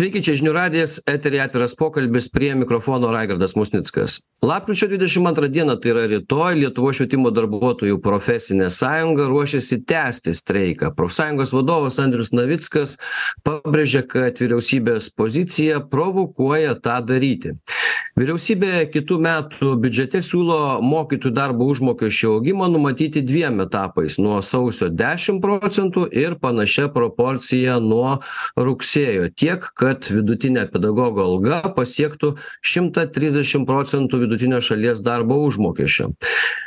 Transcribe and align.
sveiki 0.00 0.22
čia 0.24 0.32
žinių 0.38 0.52
radijas 0.56 0.94
eteryje 1.04 1.42
atviras 1.44 1.74
pokalbis 1.76 2.30
prie 2.32 2.54
mikrofono 2.56 3.10
raigardas 3.12 3.52
musnickas. 3.58 4.14
Lapkričio 4.40 4.86
dvidešim 4.88 5.26
antrą 5.28 5.48
dieną 5.52 5.74
tai 5.76 5.90
yra 5.92 6.06
rytoj 6.08 6.54
lietuvos 6.56 6.96
švietimo 6.96 7.28
darbuotojų 7.36 7.98
profesinė 8.00 8.70
sąjunga 8.72 9.26
ruošiasi 9.28 9.82
tęsti 9.84 10.32
streiką. 10.38 10.94
Profsąjungos 10.96 11.52
vadovas 11.52 12.00
andrius 12.00 12.32
navickas 12.32 12.96
pabrėžė 13.44 14.06
kad 14.08 14.40
vyriausybės 14.40 15.10
pozicija 15.12 15.82
provokuoja 15.92 16.78
tą 16.80 16.96
daryti. 17.04 17.52
Vyriausybė 18.16 18.86
kitų 18.94 19.16
metų 19.26 19.74
biudžete 19.84 20.22
siūlo 20.24 20.80
mokytojų 20.84 21.34
darbo 21.36 21.68
užmokesčio 21.70 22.32
augimą 22.38 22.70
numatyti 22.72 23.20
dviem 23.20 23.60
etapais 23.66 24.16
nuo 24.18 24.40
sausio 24.40 24.88
dešim 24.88 25.42
procentų 25.44 26.06
ir 26.16 26.38
panašia 26.40 26.88
proporcija 26.96 27.76
nuo 27.84 28.16
rugsėjo. 28.56 29.28
Tiek 29.36 29.68
kad 29.76 29.89
vidutinė 30.10 30.66
pedagogo 30.70 31.24
alga 31.24 31.60
pasiektų 31.76 32.34
šimtą 32.62 33.06
trisdešim 33.14 33.66
procentų 33.66 34.22
vidutinio 34.24 34.60
šalies 34.62 35.02
darbo 35.02 35.40
užmokesčio. 35.46 36.10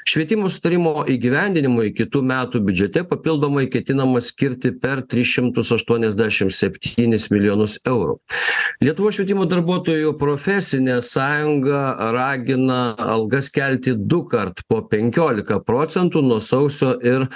Švietimo 0.03 0.49
sutarimo 0.51 1.05
įgyvendinimui 1.07 1.93
kitų 1.95 2.21
metų 2.27 2.59
biudžete 2.67 3.05
papildomai 3.07 3.69
ketinama 3.71 4.19
skirti 4.21 4.73
per 4.75 5.01
tris 5.07 5.31
šimtus 5.31 5.71
aštuoniasdešim 5.77 6.51
septynis 6.51 7.29
milijonus 7.31 7.77
eurų. 7.87 8.17
Lietuvos 8.83 9.15
švietimo 9.15 9.45
darbuotojų 9.47 10.11
profesinė 10.19 10.97
sąjunga 11.05 12.11
ragina 12.15 12.81
algas 12.99 13.47
kelti 13.53 13.95
dukart 13.95 14.59
po 14.67 14.81
penkiolika 14.91 15.61
procentų 15.63 16.23
nuo 16.25 16.41
sausio 16.43 16.97
ir 16.99 17.27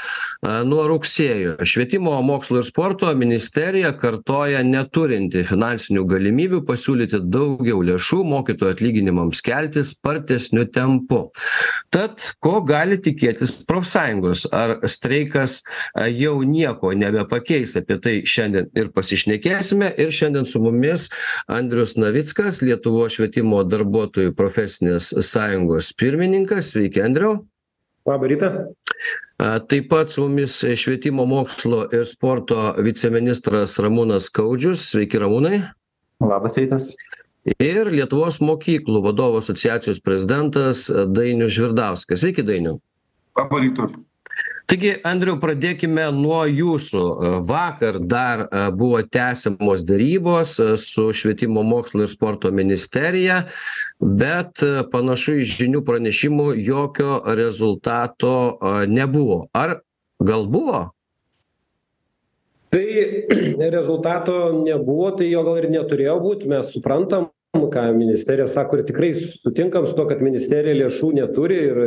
a 0.44 0.60
nuo 0.68 0.88
rugsėjo. 0.92 1.56
Švietimo 1.64 2.18
mokslo 2.26 2.60
ir 2.62 2.68
sporto 2.68 3.10
ministerija 3.16 3.94
kartoja 3.98 4.64
neturinti 4.66 5.44
finansinių 5.48 5.77
galimybių 6.08 6.62
pasiūlyti 6.68 7.22
daugiau 7.32 7.82
lėšų 7.86 8.22
mokytojų 8.28 8.74
atlyginimams 8.74 9.42
kelti 9.46 9.84
spartesniu 9.88 10.66
tempu. 10.74 11.28
Tad 11.94 12.24
ko 12.44 12.62
gali 12.68 12.98
tikėtis 13.02 13.54
profsąjungos? 13.70 14.48
Ar 14.56 14.78
streikas 14.90 15.62
a 15.96 16.08
jau 16.12 16.40
nieko 16.48 16.94
nebepakeis? 16.98 17.78
Apie 17.82 18.00
tai 18.04 18.16
šiandien 18.28 18.72
ir 18.78 18.92
pasišnekėsime. 18.96 19.94
Ir 20.02 20.14
šiandien 20.14 20.48
su 20.50 20.62
mumis 20.64 21.08
andrius 21.52 21.98
navickas 22.00 22.64
lietuvos 22.66 23.18
švietimo 23.18 23.64
darbuotojų 23.68 24.36
profesinės 24.38 25.14
sąjungos 25.32 25.94
pirmininkas. 25.98 26.74
Sveiki 26.74 27.04
andriau. 27.06 27.40
Labą 28.08 28.28
rytą 28.32 28.52
taip 29.38 29.90
pat 29.92 30.12
su 30.12 30.26
mumis 30.26 30.60
švietimo 30.76 31.26
mokslo 31.30 31.84
ir 31.94 32.06
sporto 32.10 32.74
viceministras 32.82 33.78
ramūnas 33.84 34.32
skaudžius. 34.32 34.88
Sveiki 34.92 35.22
ramūnai. 35.22 35.62
Labas 36.26 36.58
rytas. 36.58 36.92
Ir 37.64 37.88
lietuvos 37.94 38.42
mokyklų 38.44 39.04
vadovų 39.06 39.40
asociacijos 39.44 40.02
prezidentas 40.04 40.88
dainius 40.90 41.54
žvirdauskas. 41.56 42.26
Sveiki 42.26 42.44
dainiau. 42.44 42.82
Labo 43.38 43.62
ryto 43.62 43.88
taigi 44.68 44.94
andriau 45.08 45.38
pradėkime 45.40 46.10
nuo 46.16 46.42
jūsų. 46.50 47.04
Vakar 47.48 48.00
dar 48.04 48.46
buvo 48.76 49.00
tęsiamos 49.02 49.86
derybos 49.88 50.58
su 50.84 51.08
švietimo 51.16 51.64
mokslo 51.64 52.04
ir 52.04 52.12
sporto 52.12 52.52
ministerija 52.52 53.46
bet 54.00 54.64
panašu 54.92 55.40
iš 55.42 55.56
žinių 55.62 55.82
pranešimų 55.88 56.52
jokio 56.68 57.22
rezultato 57.38 58.36
nebuvo. 58.92 59.48
Ar 59.56 59.80
gal 60.20 60.46
buvo? 60.52 60.88
Tai 62.70 62.84
rezultato 63.78 64.52
nebuvo 64.64 65.12
tai 65.18 65.32
jo 65.32 65.44
gal 65.48 65.62
ir 65.62 65.72
neturėjo 65.72 66.20
būt. 66.24 66.48
Mes 66.52 66.72
suprantam 66.76 67.32
ką 67.58 67.84
ministerija 67.96 68.48
sako 68.52 68.78
ir 68.78 68.86
tikrai 68.86 69.14
sutinkam 69.18 69.88
su 69.88 69.96
tuo 69.98 70.06
kad 70.10 70.22
ministerija 70.22 70.76
lėšų 70.84 71.14
neturi 71.18 71.62
ir 71.70 71.80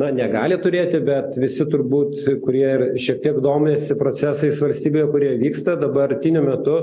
na 0.00 0.10
negali 0.12 0.58
turėti 0.60 1.00
bet 1.04 1.38
visi 1.40 1.64
turbūt 1.72 2.18
kurie 2.44 2.66
ir 2.66 2.84
šiek 3.00 3.22
tiek 3.24 3.40
domisi 3.44 3.96
procesais 3.96 4.60
valstybėje 4.60 5.08
kurie 5.12 5.30
vyksta 5.40 5.76
dabartiniu 5.80 6.42
metu 6.44 6.76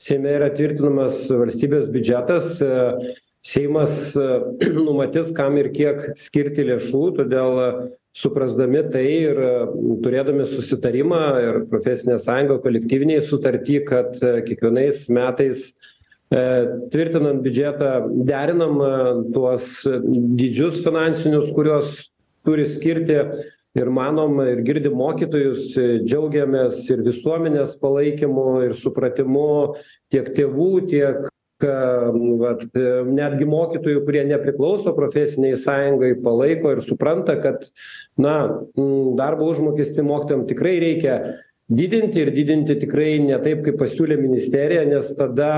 seime 0.00 0.34
yra 0.36 0.50
tvirtinamas 0.52 1.22
valstybės 1.32 1.88
biudžetas 1.92 2.58
seimas 3.40 4.12
numatys 4.86 5.32
kam 5.36 5.56
ir 5.60 5.70
kiek 5.72 6.10
skirti 6.20 6.66
lėšų 6.68 7.02
todėl 7.22 7.62
suprasdami 8.20 8.84
tai 8.92 9.06
ir 9.08 9.40
turėdami 10.04 10.44
susitarimą 10.50 11.22
ir 11.46 11.62
profesinė 11.70 12.18
sąjunga 12.20 12.58
kolektyvinėj 12.60 13.24
sutarty 13.30 13.80
kad 13.88 14.20
kiekvienais 14.20 15.06
metais 15.08 15.70
e 16.30 16.44
tvirtinant 16.92 17.40
biudžetą 17.42 17.94
derinam 18.28 18.76
tuos 19.32 19.80
dydžius 19.88 20.84
finansinius 20.84 21.48
kuriuos 21.56 22.09
turi 22.44 22.68
skirti 22.68 23.18
ir 23.78 23.90
manom 23.94 24.40
ir 24.42 24.62
girdim 24.66 24.96
mokytojus 24.98 25.74
džiaugiamės 26.06 26.82
ir 26.90 27.04
visuomenės 27.06 27.76
palaikymu 27.82 28.46
ir 28.66 28.74
supratimu 28.78 29.50
tiek 30.10 30.32
tėvų 30.36 30.70
tiek 30.90 31.28
vat 31.60 32.64
netgi 33.12 33.44
mokytojų 33.44 34.02
kurie 34.06 34.24
nepriklauso 34.24 34.94
profesinei 34.96 35.58
sąjungai 35.60 36.14
palaiko 36.24 36.72
ir 36.72 36.80
supranta 36.86 37.36
kad 37.42 37.68
na 38.16 38.64
darbo 39.18 39.50
užmokestį 39.52 40.06
mokytojam 40.08 40.46
tikrai 40.48 40.78
reikia 40.80 41.18
didinti 41.68 42.24
ir 42.24 42.32
didinti 42.34 42.78
tikrai 42.80 43.18
ne 43.22 43.36
taip 43.44 43.60
kaip 43.66 43.76
pasiūlė 43.82 44.16
ministerija 44.22 44.86
nes 44.88 45.12
tada 45.18 45.52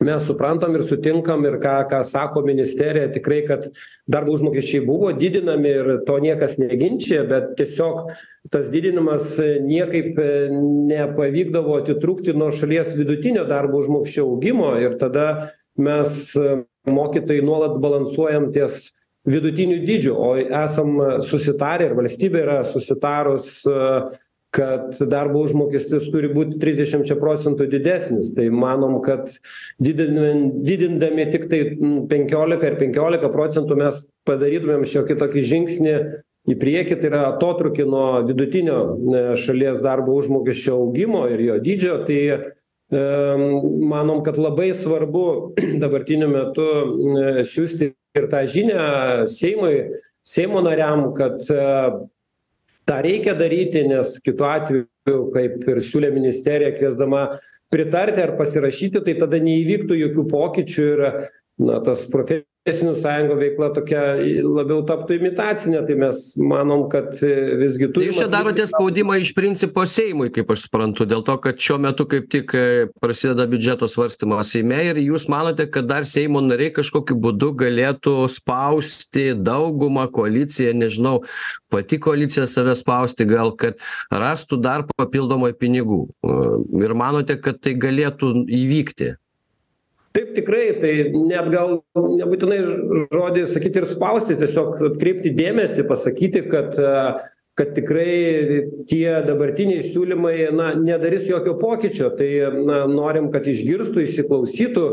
mes 0.00 0.22
suprantam 0.26 0.74
ir 0.78 0.84
sutinkam 0.86 1.44
ir 1.46 1.58
ką 1.62 1.74
ką 1.90 2.02
sako 2.06 2.42
ministerija 2.46 3.10
tikrai 3.12 3.40
kad 3.46 3.66
darbo 4.06 4.32
užmokesčiai 4.36 4.84
buvo 4.86 5.12
didinami 5.12 5.72
ir 5.80 5.88
to 6.06 6.18
niekas 6.22 6.58
neginčija 6.58 7.24
bet 7.26 7.56
tiesiog 7.58 8.04
tas 8.50 8.70
didinimas 8.70 9.36
niekaip 9.66 10.20
nepavykdavo 10.92 11.80
atitrūkti 11.82 12.36
nuo 12.36 12.52
šalies 12.54 12.94
vidutinio 12.98 13.44
darbo 13.48 13.82
užmokesčio 13.82 14.28
augimo 14.28 14.76
ir 14.78 14.94
tada 15.00 15.50
mes 15.78 16.30
mokytojai 16.86 17.42
nuolat 17.42 17.74
balansuojam 17.82 18.52
ties 18.54 18.92
vidutiniu 19.28 19.82
dydžiu 19.82 20.14
o 20.14 20.30
esam 20.38 20.94
susitarę 21.26 21.90
ir 21.90 21.98
valstybė 21.98 22.44
yra 22.46 22.60
susitarus 22.70 23.64
kad 24.54 24.96
darbo 25.10 25.42
užmokestis 25.44 26.08
turi 26.12 26.30
būt 26.32 26.56
trisdešimčia 26.62 27.18
procentų 27.20 27.66
didesnis. 27.68 28.32
Tai 28.36 28.48
manom 28.54 28.98
kad 29.04 29.34
didinant 29.82 30.62
didindami 30.64 31.28
tiktai 31.32 31.60
penkiolika 32.10 32.70
ir 32.70 32.78
penkiolika 32.80 33.28
procentų 33.32 33.76
mes 33.82 34.00
padarytumėm 34.28 34.86
šiokį 34.88 35.18
tokį 35.20 35.44
žingsnį 35.52 35.94
į 36.48 36.56
priekį 36.60 36.96
tai 37.00 37.10
yra 37.10 37.24
atotrūkį 37.34 37.88
nuo 37.88 38.06
vidutinio 38.28 38.78
šalies 39.40 39.82
darbo 39.84 40.16
užmokesčio 40.16 40.78
augimo 40.80 41.26
ir 41.28 41.44
jo 41.44 41.60
dydžio. 41.64 41.98
Tai 42.08 42.20
manom 42.88 44.22
kad 44.24 44.38
labai 44.40 44.72
svarbu 44.72 45.24
dabartiniu 45.82 46.28
metu 46.32 46.68
siųsti 47.52 47.92
ir 48.16 48.28
tą 48.32 48.46
žinią 48.48 49.26
seimui 49.28 49.74
seimo 50.24 50.64
nariam 50.64 51.10
kad 51.16 51.44
tą 52.88 52.98
reikia 53.04 53.34
daryti 53.38 53.84
nes 53.88 54.16
kitu 54.24 54.46
atveju 54.48 55.20
kaip 55.34 55.66
ir 55.72 55.82
siūlė 55.84 56.10
ministerija 56.14 56.72
kviesdama 56.76 57.26
pritarti 57.72 58.22
ar 58.24 58.34
pasirašyti 58.38 59.04
tai 59.04 59.16
tada 59.20 59.40
neįvyktų 59.44 59.98
jokių 60.02 60.24
pokyčių 60.32 60.86
ir 60.94 61.04
na 61.68 61.80
tas 61.84 62.06
profesinių 62.68 62.94
sąjungų 63.00 63.36
veikla 63.38 63.68
tokia 63.76 64.02
labiau 64.44 64.82
taptų 64.86 65.16
imitacinė 65.18 65.82
tai 65.88 65.96
mes 65.98 66.22
manom 66.36 66.86
kad 66.92 67.14
visgi 67.60 67.88
turim 67.92 68.10
jūs 68.10 68.20
čia 68.20 68.28
darote 68.32 68.66
spaudimą 68.68 69.18
iš 69.22 69.32
principo 69.36 69.84
seimui 69.88 70.28
kaip 70.34 70.50
aš 70.52 70.66
suprantu 70.66 71.06
dėl 71.08 71.24
to 71.26 71.36
kad 71.44 71.60
šiuo 71.60 71.78
metu 71.82 72.06
kaip 72.10 72.28
tik 72.32 72.52
prasideda 73.00 73.46
biudžeto 73.48 73.88
svarstymas 73.88 74.52
seime 74.52 74.80
ir 74.90 75.00
jūs 75.02 75.28
manote 75.32 75.68
kad 75.72 75.88
dar 75.88 76.06
seimo 76.08 76.42
nariai 76.44 76.74
kažkokiu 76.76 77.16
būdu 77.16 77.52
galėtų 77.62 78.16
spausti 78.32 79.30
daugumą 79.34 80.08
koaliciją 80.12 80.74
nežinau 80.76 81.22
pati 81.72 82.00
koalicija 82.00 82.46
save 82.46 82.76
spausti 82.78 83.28
gal 83.28 83.54
kad 83.56 83.80
rastų 84.12 84.60
dar 84.60 84.84
papildomai 84.96 85.52
pinigų. 85.56 86.04
Ir 86.82 86.94
manote 86.96 87.38
kad 87.40 87.60
tai 87.64 87.74
galėtų 87.78 88.34
įvykti 88.44 89.14
taip 90.16 90.34
tikrai 90.36 90.66
tai 90.82 90.92
net 91.14 91.50
gal 91.52 91.80
nebūtinai 91.96 92.60
žodį 93.12 93.48
sakyti 93.52 93.82
ir 93.82 93.88
spausti 93.90 94.38
tiesiog 94.38 94.78
atkreipti 94.92 95.34
dėmesį 95.36 95.86
pasakyti 95.88 96.46
kad 96.48 96.78
kad 97.58 97.74
tikrai 97.74 98.66
tie 98.86 99.18
dabartiniai 99.26 99.88
siūlymai 99.90 100.34
na 100.54 100.70
nedarys 100.78 101.26
jokio 101.26 101.56
pokyčio. 101.58 102.12
Tai 102.14 102.28
na 102.54 102.84
norim 102.86 103.32
kad 103.34 103.48
išgirstų 103.50 104.04
įsiklausytų 104.04 104.84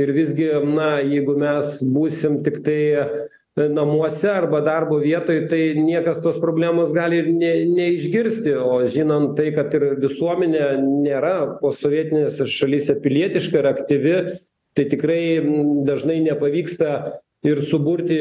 ir 0.00 0.12
visgi 0.16 0.48
na 0.64 0.94
jeigu 1.04 1.36
mes 1.36 1.76
būsim 1.92 2.40
tiktai 2.46 2.80
namuose 3.56 4.28
arba 4.32 4.62
darbo 4.64 4.98
vietoj 5.00 5.46
tai 5.52 5.60
niekas 5.76 6.22
tos 6.24 6.40
problemos 6.40 6.92
gali 6.96 7.20
ir 7.20 7.30
ne 7.32 7.52
neišgirsti. 7.76 8.56
O 8.64 8.80
žinant 8.88 9.36
tai 9.36 9.50
kad 9.56 9.76
ir 9.76 9.90
visuomenė 10.00 10.72
nėra 10.80 11.36
posovietinėse 11.60 12.48
šalyse 12.48 12.96
pilietiška 13.04 13.60
ir 13.60 13.72
aktyvi 13.72 14.18
tai 14.76 14.84
tikrai 14.90 15.22
dažnai 15.88 16.18
nepavyksta 16.24 16.90
ir 17.46 17.62
suburti 17.64 18.18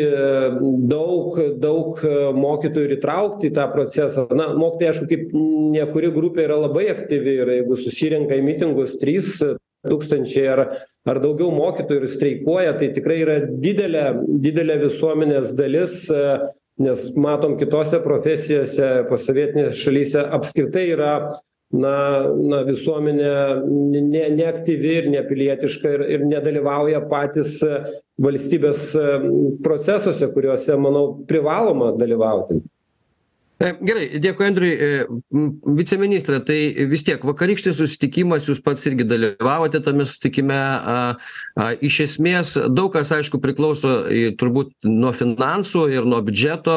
daug 0.90 1.38
daug 1.62 2.02
mokytojų 2.38 2.88
ir 2.88 2.96
įtraukti 2.98 3.50
į 3.50 3.56
tą 3.58 3.68
procesą. 3.74 4.26
Na 4.38 4.52
mokytojai 4.56 4.92
aišku 4.94 5.08
kaip 5.12 5.36
nekuri 5.76 6.12
grupė 6.16 6.46
yra 6.48 6.60
labai 6.66 6.88
aktyvi 6.94 7.38
ir 7.44 7.54
jeigu 7.60 7.80
susirenka 7.80 8.38
į 8.38 8.46
mitingus 8.46 8.98
trys 9.02 9.40
tūkstančiai 9.86 10.46
ar 10.54 10.62
ar 11.06 11.22
daugiau 11.22 11.52
mokytojų 11.54 12.04
ir 12.04 12.14
streikuoja 12.14 12.76
tai 12.80 12.92
tikrai 12.96 13.20
yra 13.22 13.40
didelė 13.46 14.06
didelė 14.42 14.80
visuomenės 14.88 15.52
dalis 15.58 16.06
nes 16.82 17.04
matom 17.16 17.56
kitose 17.60 18.02
profesijose 18.04 19.06
posovietinėse 19.10 19.78
šalyse 19.80 20.24
apskritai 20.38 20.88
yra 20.96 21.12
na 21.74 21.96
na 22.50 22.62
visuomenė 22.68 23.32
ne 24.12 24.26
neaktyvi 24.38 24.92
ir 25.00 25.08
nepilietiška 25.14 25.94
ir 25.98 26.04
ir 26.18 26.26
nedalyvauja 26.30 27.02
patys 27.10 27.58
valstybės 28.22 28.92
procesuose 29.66 30.30
kuriuose 30.36 30.78
manau 30.78 31.08
privaloma 31.28 31.92
dalyvauti 31.98 32.62
gerai 33.82 34.20
dėkui 34.22 34.48
andriui. 34.48 34.74
Viceministre 35.78 36.40
tai 36.46 36.60
vis 36.90 37.04
tiek 37.08 37.24
vakarykštis 37.26 37.80
susitikimas 37.80 38.50
jūs 38.50 38.62
pats 38.64 38.86
irgi 38.90 39.08
dalyvavote 39.08 39.82
tame 39.86 40.06
susitikime 40.08 40.58
a 40.58 40.98
a 41.56 41.70
iš 41.80 42.00
esmės 42.04 42.56
daug 42.76 42.92
kas 42.94 43.14
aišku 43.16 43.40
priklauso 43.44 43.94
turbūt 44.40 44.88
nuo 44.90 45.14
finansų 45.16 45.86
ir 45.96 46.08
nuo 46.08 46.20
biudžeto 46.26 46.76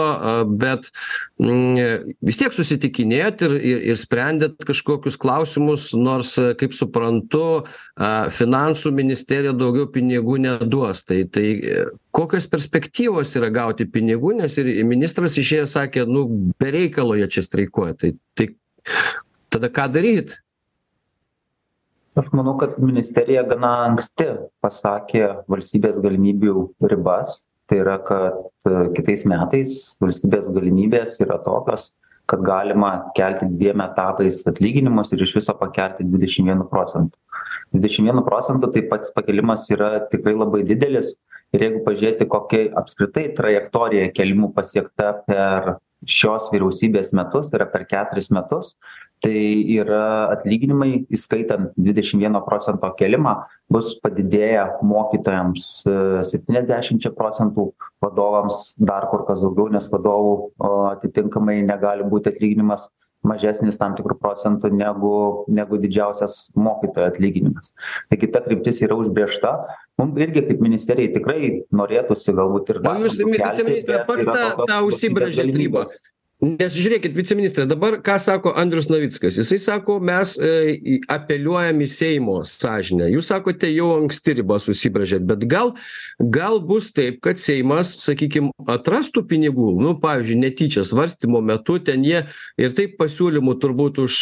bet 0.61 0.90
vis 1.38 2.38
tiek 2.38 2.55
susitikinėjot 2.55 3.43
ir 3.49 3.56
ir 3.58 3.82
ir 3.93 3.99
sprendėt 3.99 4.58
kažkokius 4.69 5.19
klausimus 5.19 5.90
nors 5.99 6.37
kaip 6.61 6.76
suprantu 6.76 7.64
a 7.99 8.29
finansų 8.31 8.93
ministerija 8.94 9.55
daugiau 9.56 9.88
pinigų 9.90 10.38
neduos. 10.46 11.02
Tai 11.08 11.25
tai 11.32 11.49
kokios 12.18 12.48
perspektyvos 12.50 13.30
yra 13.38 13.50
gauti 13.54 13.86
pinigų 13.86 14.34
nes 14.40 14.58
ir 14.58 14.70
ministras 14.88 15.38
išėjęs 15.38 15.76
sakė 15.78 16.04
nu 16.10 16.26
be 16.58 16.72
reikalo 16.74 17.14
jie 17.18 17.28
čia 17.30 17.44
streikuoja. 17.46 17.94
Tai 18.00 18.12
tai 18.38 18.48
tada 19.52 19.70
ką 19.70 19.86
daryt? 19.94 20.34
Aš 22.18 22.32
manau 22.34 22.56
kad 22.58 22.74
ministerija 22.82 23.44
gana 23.46 23.70
anksti 23.86 24.26
pasakė 24.64 25.44
valstybės 25.50 26.00
galimybių 26.02 26.66
ribas. 26.90 27.44
Tai 27.68 27.82
yra 27.82 27.98
kad 28.00 28.68
kitais 28.96 29.26
metais 29.28 29.78
valstybės 30.00 30.48
galimybės 30.54 31.18
yra 31.22 31.36
tokios 31.44 31.92
kad 32.28 32.42
galima 32.44 32.90
kelti 33.16 33.46
dviem 33.48 33.80
etapais 33.80 34.42
atlyginimus 34.50 35.12
ir 35.14 35.22
iš 35.24 35.32
viso 35.38 35.54
pakelti 35.56 36.04
dvidešim 36.04 36.50
vienu 36.50 36.66
procentu. 36.68 37.16
Dvidešim 37.72 38.08
vienu 38.08 38.24
procentu 38.26 38.68
tai 38.72 38.82
pats 38.90 39.14
pakėlimas 39.14 39.64
yra 39.72 39.94
tikrai 40.12 40.34
labai 40.36 40.60
didelis 40.68 41.14
ir 41.56 41.64
jeigu 41.64 41.82
pažiūrėti 41.86 42.28
kokia 42.30 42.64
apskritai 42.80 43.28
trajektorija 43.36 44.08
kėlimų 44.16 44.52
pasiekta 44.56 45.12
per 45.28 45.76
šios 46.06 46.48
vyriausybės 46.52 47.10
metus 47.16 47.50
tai 47.50 47.58
yra 47.58 47.66
per 47.72 47.84
keturis 47.90 48.30
metus 48.34 48.74
tai 49.24 49.34
yra 49.74 50.28
atlyginimai 50.30 51.08
įskaitant 51.10 51.72
dvidešim 51.74 52.22
vieno 52.22 52.38
procento 52.46 52.90
kėlimą 53.00 53.34
bus 53.72 53.96
padidėję 54.04 54.64
mokytojams 54.86 55.66
septyniasdešimčia 56.30 57.10
procentų 57.18 57.72
vadovams 58.04 58.76
dar 58.78 59.08
kur 59.10 59.26
kas 59.26 59.42
daugiau 59.42 59.72
nes 59.74 59.90
vadovų 59.90 60.38
o 60.62 60.72
atitinkamai 60.92 61.58
negali 61.66 62.06
būti 62.06 62.30
atlyginimas 62.30 62.86
mažesnis 63.26 63.78
tam 63.78 63.96
tikru 63.98 64.14
procentu 64.14 64.70
negu 64.70 65.44
negu 65.50 65.78
didžiausias 65.82 66.52
mokytojo 66.54 67.10
atlyginimas. 67.10 67.72
Taigi 68.10 68.30
ta 68.30 68.44
kryptis 68.44 68.78
yra 68.86 68.94
užbrėžta 69.02 69.56
mum 69.98 70.14
irgi 70.22 70.44
kaip 70.46 70.60
ministerijai 70.62 71.12
tikrai 71.16 71.48
norėtųsi 71.80 72.34
galbūt 72.38 72.70
ir 72.74 72.80
o 72.86 72.94
jūs 73.02 73.18
viceministre 73.24 74.04
pats 74.08 74.30
tą 74.30 74.68
tą 74.70 74.78
užsibrėžėt 74.90 75.58
ribą 75.58 75.84
nes 76.38 76.70
žiūrėkit 76.70 77.17
viceministre 77.19 77.64
dabar 77.67 77.96
ką 78.05 78.14
sako 78.23 78.52
andrius 78.61 78.87
navickas 78.93 79.40
jisai 79.40 79.58
sako 79.58 79.96
mes 79.99 80.37
į 80.38 81.00
apeliuojam 81.11 81.81
į 81.82 81.88
seimo 81.90 82.37
sąžinę. 82.46 83.08
Jūs 83.11 83.32
sakote 83.32 83.67
jau 83.73 83.88
anksti 83.96 84.37
ribas 84.38 84.69
užsibrėžėt 84.70 85.25
bet 85.26 85.43
gal 85.50 85.73
gal 86.23 86.61
bus 86.62 86.93
taip 86.94 87.19
kad 87.26 87.43
seimas 87.43 87.96
sakykim 88.05 88.52
atras 88.70 89.11
tų 89.11 89.25
pinigų 89.32 89.73
nu 89.82 89.96
pavyzdžiui 89.99 90.38
netyčia 90.44 90.85
svarstymo 90.87 91.40
metu 91.43 91.81
ten 91.82 92.06
jie 92.06 92.23
ir 92.55 92.76
taip 92.79 92.94
pasiūlymų 93.02 93.56
turbūt 93.58 93.99
už 94.05 94.20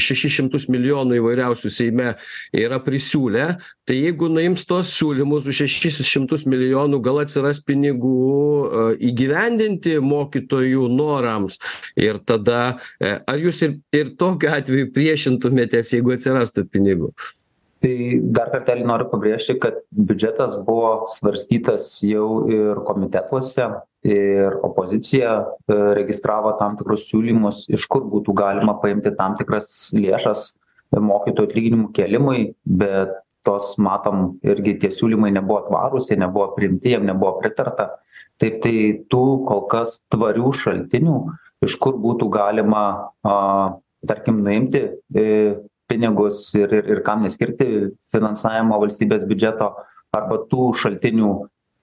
šešis 0.00 0.38
šimtus 0.38 0.64
milijonų 0.72 1.20
įvairiausių 1.20 1.74
seime 1.76 2.14
yra 2.56 2.80
prisiūlę 2.80 3.50
tai 3.84 3.98
jeigu 3.98 4.32
nuims 4.32 4.64
tuos 4.64 4.94
siūlymus 4.96 5.44
už 5.52 5.60
šešis 5.66 6.00
šimtus 6.08 6.48
milijonų 6.48 7.04
gal 7.04 7.20
atsiras 7.26 7.60
pinigų 7.68 8.96
įgyvendinti 9.10 9.98
mokytojų 10.00 10.88
norams 10.96 11.49
ir 11.98 12.20
tada 12.28 12.60
ar 13.00 13.40
jūs 13.40 13.62
ir 13.66 13.76
ir 13.96 14.14
tokiu 14.20 14.52
atveju 14.54 14.92
priešintumėtės 14.94 15.94
jeigu 15.96 16.14
atsirastų 16.16 16.66
pinigų? 16.70 17.12
Tai 17.80 17.94
dar 18.36 18.50
kartelį 18.52 18.84
noriu 18.84 19.06
pabrėžti 19.08 19.56
kad 19.60 19.78
biudžetas 19.96 20.58
buvo 20.66 21.06
svarstytas 21.14 21.94
jau 22.04 22.44
ir 22.52 22.82
komitetuose 22.84 23.70
ir 24.04 24.58
opozicija 24.64 25.38
registravo 25.96 26.52
tam 26.60 26.76
tikrus 26.76 27.06
siūlymus 27.08 27.66
iš 27.72 27.86
kur 27.88 28.04
būtų 28.12 28.36
galima 28.36 28.76
paimti 28.82 29.14
tam 29.16 29.38
tikras 29.40 29.90
lėšas 29.96 30.52
mokytojų 30.92 31.48
atlyginimų 31.48 31.90
kėlimui 31.96 32.44
bet 32.64 33.16
tos 33.46 33.74
matom 33.80 34.34
irgi 34.44 34.76
tie 34.82 34.90
siūlymai 34.92 35.32
nebuvo 35.32 35.62
tvarūs 35.68 36.10
jie 36.10 36.18
nebuvo 36.20 36.50
priimti 36.56 36.92
jiem 36.92 37.06
nebuvo 37.08 37.38
pritarta 37.40 37.94
taip 38.40 38.60
tai 38.64 38.76
tų 39.12 39.24
kol 39.48 39.66
kas 39.70 40.00
tvarių 40.12 40.52
šaltinių 40.56 41.16
iš 41.66 41.76
kur 41.82 41.98
būtų 42.00 42.30
galima 42.32 42.84
a 43.26 43.36
tarkim 44.08 44.40
nuimti 44.44 44.86
pinigus 45.90 46.42
ir 46.56 46.72
ir 46.78 46.90
ir 46.96 47.02
kam 47.06 47.24
neskirti 47.26 47.90
finansavimo 48.14 48.78
valstybės 48.80 49.26
biudžeto 49.28 49.72
arba 50.16 50.40
tų 50.50 50.70
šaltinių 50.82 51.32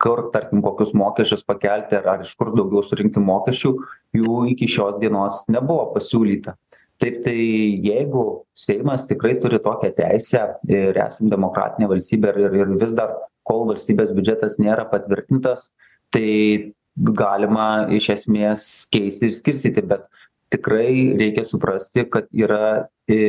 kur 0.01 0.27
tarkim 0.33 0.61
kokius 0.61 0.93
mokesčius 0.97 1.43
pakelti 1.45 1.97
ar 1.97 2.09
ar 2.13 2.25
iš 2.25 2.33
kur 2.39 2.53
daugiau 2.55 2.83
surinkti 2.85 3.21
mokesčių 3.23 3.73
jų 4.17 4.41
iki 4.53 4.69
šios 4.69 4.99
dienos 5.01 5.43
nebuvo 5.49 5.89
pasiūlyta. 5.95 6.55
Taip 7.01 7.21
tai 7.25 7.37
jeigu 7.85 8.23
seimas 8.57 9.05
tikrai 9.09 9.35
turi 9.41 9.59
tokią 9.61 9.91
teisę 9.97 10.43
ir 10.69 10.97
esam 10.97 11.29
demokratinė 11.33 11.89
valstybė 11.91 12.33
ir 12.45 12.55
ir 12.61 12.71
vis 12.81 12.95
dar 12.97 13.13
kol 13.45 13.67
valstybės 13.69 14.13
biudžetas 14.17 14.57
nėra 14.61 14.87
patvirtintas 14.89 15.69
tai 16.13 16.73
galima 16.97 17.87
iš 17.93 18.09
esmės 18.15 18.69
keisti 18.93 19.29
ir 19.29 19.35
skirstyti 19.35 19.83
bet 19.85 20.07
tikrai 20.53 21.17
reikia 21.19 21.43
suprasti 21.45 22.07
kad 22.09 22.29
yra 22.33 22.87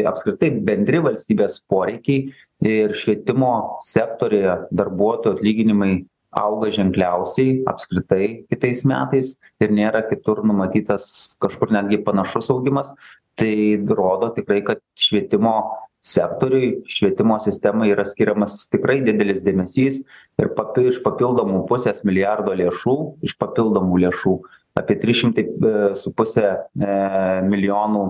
apskritai 0.08 0.52
bendri 0.64 1.00
valstybės 1.02 1.60
poreikiai 1.70 2.30
ir 2.66 2.94
švietimo 2.98 3.52
sektoriuje 3.86 4.54
darbuotojų 4.74 5.38
atlyginimai 5.38 5.92
auga 6.38 6.70
ženkliausiai 6.74 7.62
apskritai 7.70 8.44
kitais 8.50 8.84
metais 8.88 9.36
ir 9.62 9.72
nėra 9.74 10.02
kitur 10.10 10.42
numatytas 10.46 11.36
kažkur 11.42 11.72
netgi 11.74 12.02
panašus 12.04 12.50
augimas. 12.54 12.92
Tai 13.38 13.54
rodo 13.94 14.32
tikrai 14.34 14.64
kad 14.66 14.82
švietimo 14.98 15.54
sektoriui 16.08 16.70
švietimo 16.88 17.38
sistemai 17.44 17.90
yra 17.92 18.06
skiriamas 18.08 18.64
tikrai 18.72 19.00
didelis 19.04 19.44
dėmesys 19.46 20.02
ir 20.40 20.52
papi 20.56 20.88
iš 20.92 21.02
papildomų 21.04 21.64
pusės 21.68 22.04
milijardo 22.08 22.56
lėšų 22.56 22.96
iš 23.28 23.36
papildomų 23.40 24.02
lėšų 24.06 24.34
apie 24.78 24.96
trys 25.02 25.22
šimtai 25.22 25.44
su 25.98 26.12
puse 26.16 26.50
milijonų 27.48 28.04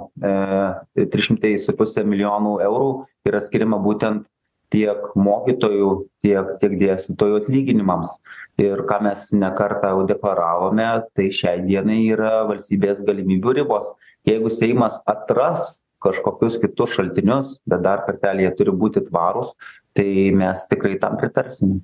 trys 1.13 1.31
šimtai 1.31 1.55
su 1.63 1.75
puse 1.79 2.05
milijonų 2.05 2.59
eurų 2.67 2.91
yra 3.29 3.43
skiriama 3.45 3.81
būtent 3.83 4.27
tiek 4.73 5.05
mokytojų 5.17 5.91
tiek 6.25 6.49
tiek 6.61 6.75
dėstytojų 6.81 7.43
atlyginimams. 7.43 8.19
Ir 8.61 8.83
ką 8.89 9.01
mes 9.07 9.31
ne 9.33 9.51
kartą 9.57 9.95
jau 9.95 10.07
deklaravome 10.09 10.89
tai 11.17 11.29
šiai 11.35 11.63
dienai 11.65 12.03
yra 12.13 12.43
valstybės 12.51 13.01
galimybių 13.07 13.55
ribos. 13.61 13.93
Jeigu 14.29 14.53
seimas 14.53 14.99
atras 15.09 15.79
kažkokius 16.05 16.59
kitus 16.63 16.95
šaltinius 16.97 17.57
bet 17.69 17.85
dar 17.85 18.05
kartelį 18.07 18.47
jie 18.47 18.55
turi 18.59 18.75
būti 18.83 19.05
tvarūs 19.09 19.55
tai 19.99 20.31
mes 20.37 20.67
tikrai 20.71 20.99
tam 21.03 21.17
pritarsime. 21.19 21.81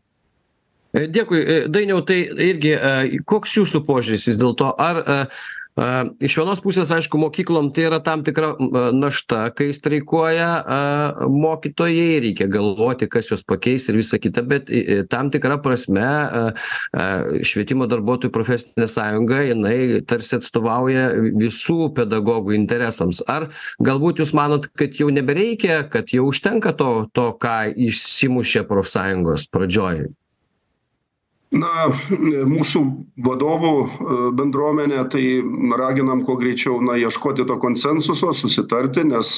Dėkui. 0.95 1.41
Dainiau 1.75 2.05
tai 2.07 2.21
irgi 2.47 2.77
koks 3.27 3.57
jūsų 3.59 3.81
požiūris 3.87 4.29
vis 4.31 4.39
dėlto? 4.39 4.69
Ar 4.79 5.01
a 5.81 6.05
iš 6.23 6.37
vienos 6.39 6.61
pusės 6.63 6.93
aišku 6.95 7.19
mokyklom 7.19 7.73
tai 7.75 7.89
yra 7.89 7.99
tam 8.05 8.23
tikra 8.27 8.53
našta 8.95 9.49
kai 9.59 9.73
streikuoja 9.75 10.49
a 10.63 10.79
mokytojai 11.31 12.21
reikia 12.23 12.47
galvoti 12.51 13.09
kas 13.11 13.33
juos 13.33 13.43
pakeis 13.43 13.89
ir 13.91 13.99
visa 13.99 14.21
kita 14.23 14.45
bet 14.47 14.71
tam 15.11 15.33
tikra 15.35 15.59
prasme 15.63 16.05
a 16.05 16.45
a 16.95 17.05
švietimo 17.43 17.89
darbuotojų 17.91 18.33
profesinė 18.35 18.87
sąjunga 18.91 19.43
jinai 19.51 20.03
tarsi 20.07 20.39
atstovauja 20.39 21.09
visų 21.35 21.91
pedagogų 21.97 22.55
interesams. 22.57 23.23
Ar 23.31 23.49
galbūt 23.83 24.23
jūs 24.23 24.35
manot 24.37 24.71
kad 24.79 24.95
jau 25.01 25.11
nebereikia 25.11 25.83
kad 25.91 26.15
jau 26.15 26.29
užtenka 26.31 26.75
to 26.79 27.07
to 27.13 27.31
ką 27.43 27.59
išsimušė 27.89 28.67
profsąjungos 28.71 29.51
pradžioj 29.51 30.07
na 31.55 31.89
mūsų 32.51 32.81
vadovų 33.25 33.73
bendruomenė 34.39 35.05
tai 35.13 35.23
raginam 35.79 36.25
kuo 36.27 36.37
greičiau 36.41 36.81
na 36.85 36.97
ieškoti 36.99 37.47
to 37.49 37.57
konsensuso 37.63 38.33
susitarti 38.35 39.05
nes 39.07 39.37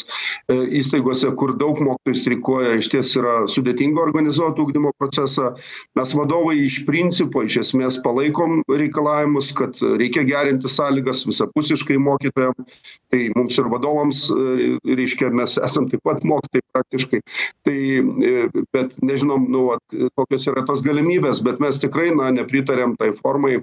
e 0.52 0.56
įstaigose 0.80 1.30
kur 1.38 1.54
daug 1.60 1.78
mokytojų 1.84 2.18
streikuoja 2.20 2.76
išties 2.80 3.12
yra 3.20 3.34
sudėtinga 3.50 4.02
organizuot 4.02 4.58
ugdymo 4.62 4.92
procesą. 5.00 5.52
Mes 5.98 6.14
vadovai 6.16 6.56
iš 6.64 6.80
principo 6.88 7.44
iš 7.44 7.60
esmės 7.64 8.00
palaikom 8.04 8.62
reikalavimus 8.70 9.52
kad 9.56 9.76
reikia 10.00 10.24
gerinti 10.28 10.70
sąlygas 10.72 11.26
visapusiškai 11.28 11.98
mokytojam. 12.00 12.56
Tai 13.12 13.22
mums 13.36 13.58
ir 13.60 13.70
vadovams 13.72 14.24
reiškia 14.86 15.30
mes 15.36 15.58
esam 15.62 15.90
taip 15.92 16.04
pat 16.06 16.24
mokytojai 16.24 16.66
praktiškai. 16.72 17.22
Tai 17.66 17.76
e 17.76 18.34
bet 18.74 18.96
nežinom 19.02 19.48
nu 19.52 19.66
vat 19.70 19.98
kokios 20.16 20.48
yra 20.50 20.64
tos 20.66 20.82
galimybės 20.86 21.42
bet 21.44 21.60
mes 21.62 21.78
tikrai 21.82 22.05
na 22.14 22.30
nepritariam 22.30 22.94
tai 22.96 23.12
formai 23.22 23.62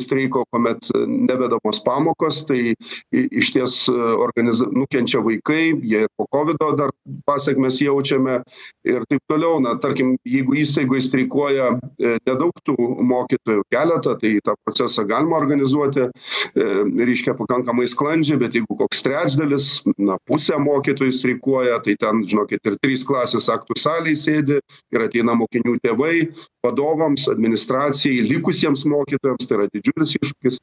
streiko 0.00 0.44
kuomet 0.50 0.90
nevedamos 1.06 1.80
pamokos 1.84 2.42
tai 2.48 2.74
išties 3.12 3.88
organiz 3.94 4.62
nukenčia 4.72 5.22
vaikai 5.24 5.74
jie 5.82 6.04
po 6.16 6.26
kovido 6.30 6.72
dar 6.78 6.92
pasekmes 7.26 7.80
jaučiame 7.82 8.40
ir 8.84 9.04
taip 9.10 9.22
toliau. 9.30 9.60
Na 9.64 9.76
tarkim 9.80 10.14
jeigu 10.28 10.56
įstaigoj 10.60 11.02
streikuoja 11.04 11.70
nedaug 12.26 12.54
tų 12.66 12.76
mokytojų 12.78 13.64
keletą 13.72 14.16
tai 14.20 14.34
tą 14.44 14.56
procesą 14.64 15.04
galima 15.08 15.38
organizuoti 15.40 16.04
e 16.04 16.68
reiškia 17.04 17.34
pakankamai 17.38 17.86
sklandžiai 17.90 18.38
bet 18.40 18.56
jeigu 18.58 18.76
koks 18.78 19.02
trečdalis 19.04 19.68
na 19.98 20.18
pusė 20.28 20.58
mokytojų 20.62 21.14
streikuoja 21.14 21.80
tai 21.84 21.96
ten 22.00 22.24
žinokit 22.28 22.64
ir 22.64 22.78
trys 22.82 23.04
klasės 23.06 23.48
aktų 23.52 23.76
salėj 23.80 24.18
sėdi 24.20 24.60
ir 24.94 25.06
ateina 25.06 25.36
mokinių 25.38 25.76
tėvai 25.84 26.28
vadovams 26.64 27.28
administracijai 27.32 28.24
likusiems 28.28 28.84
mokytojams 28.88 29.48
tai 29.48 29.58
yra 29.58 29.68
didžiulis 29.84 30.16
iššūkis. 30.20 30.60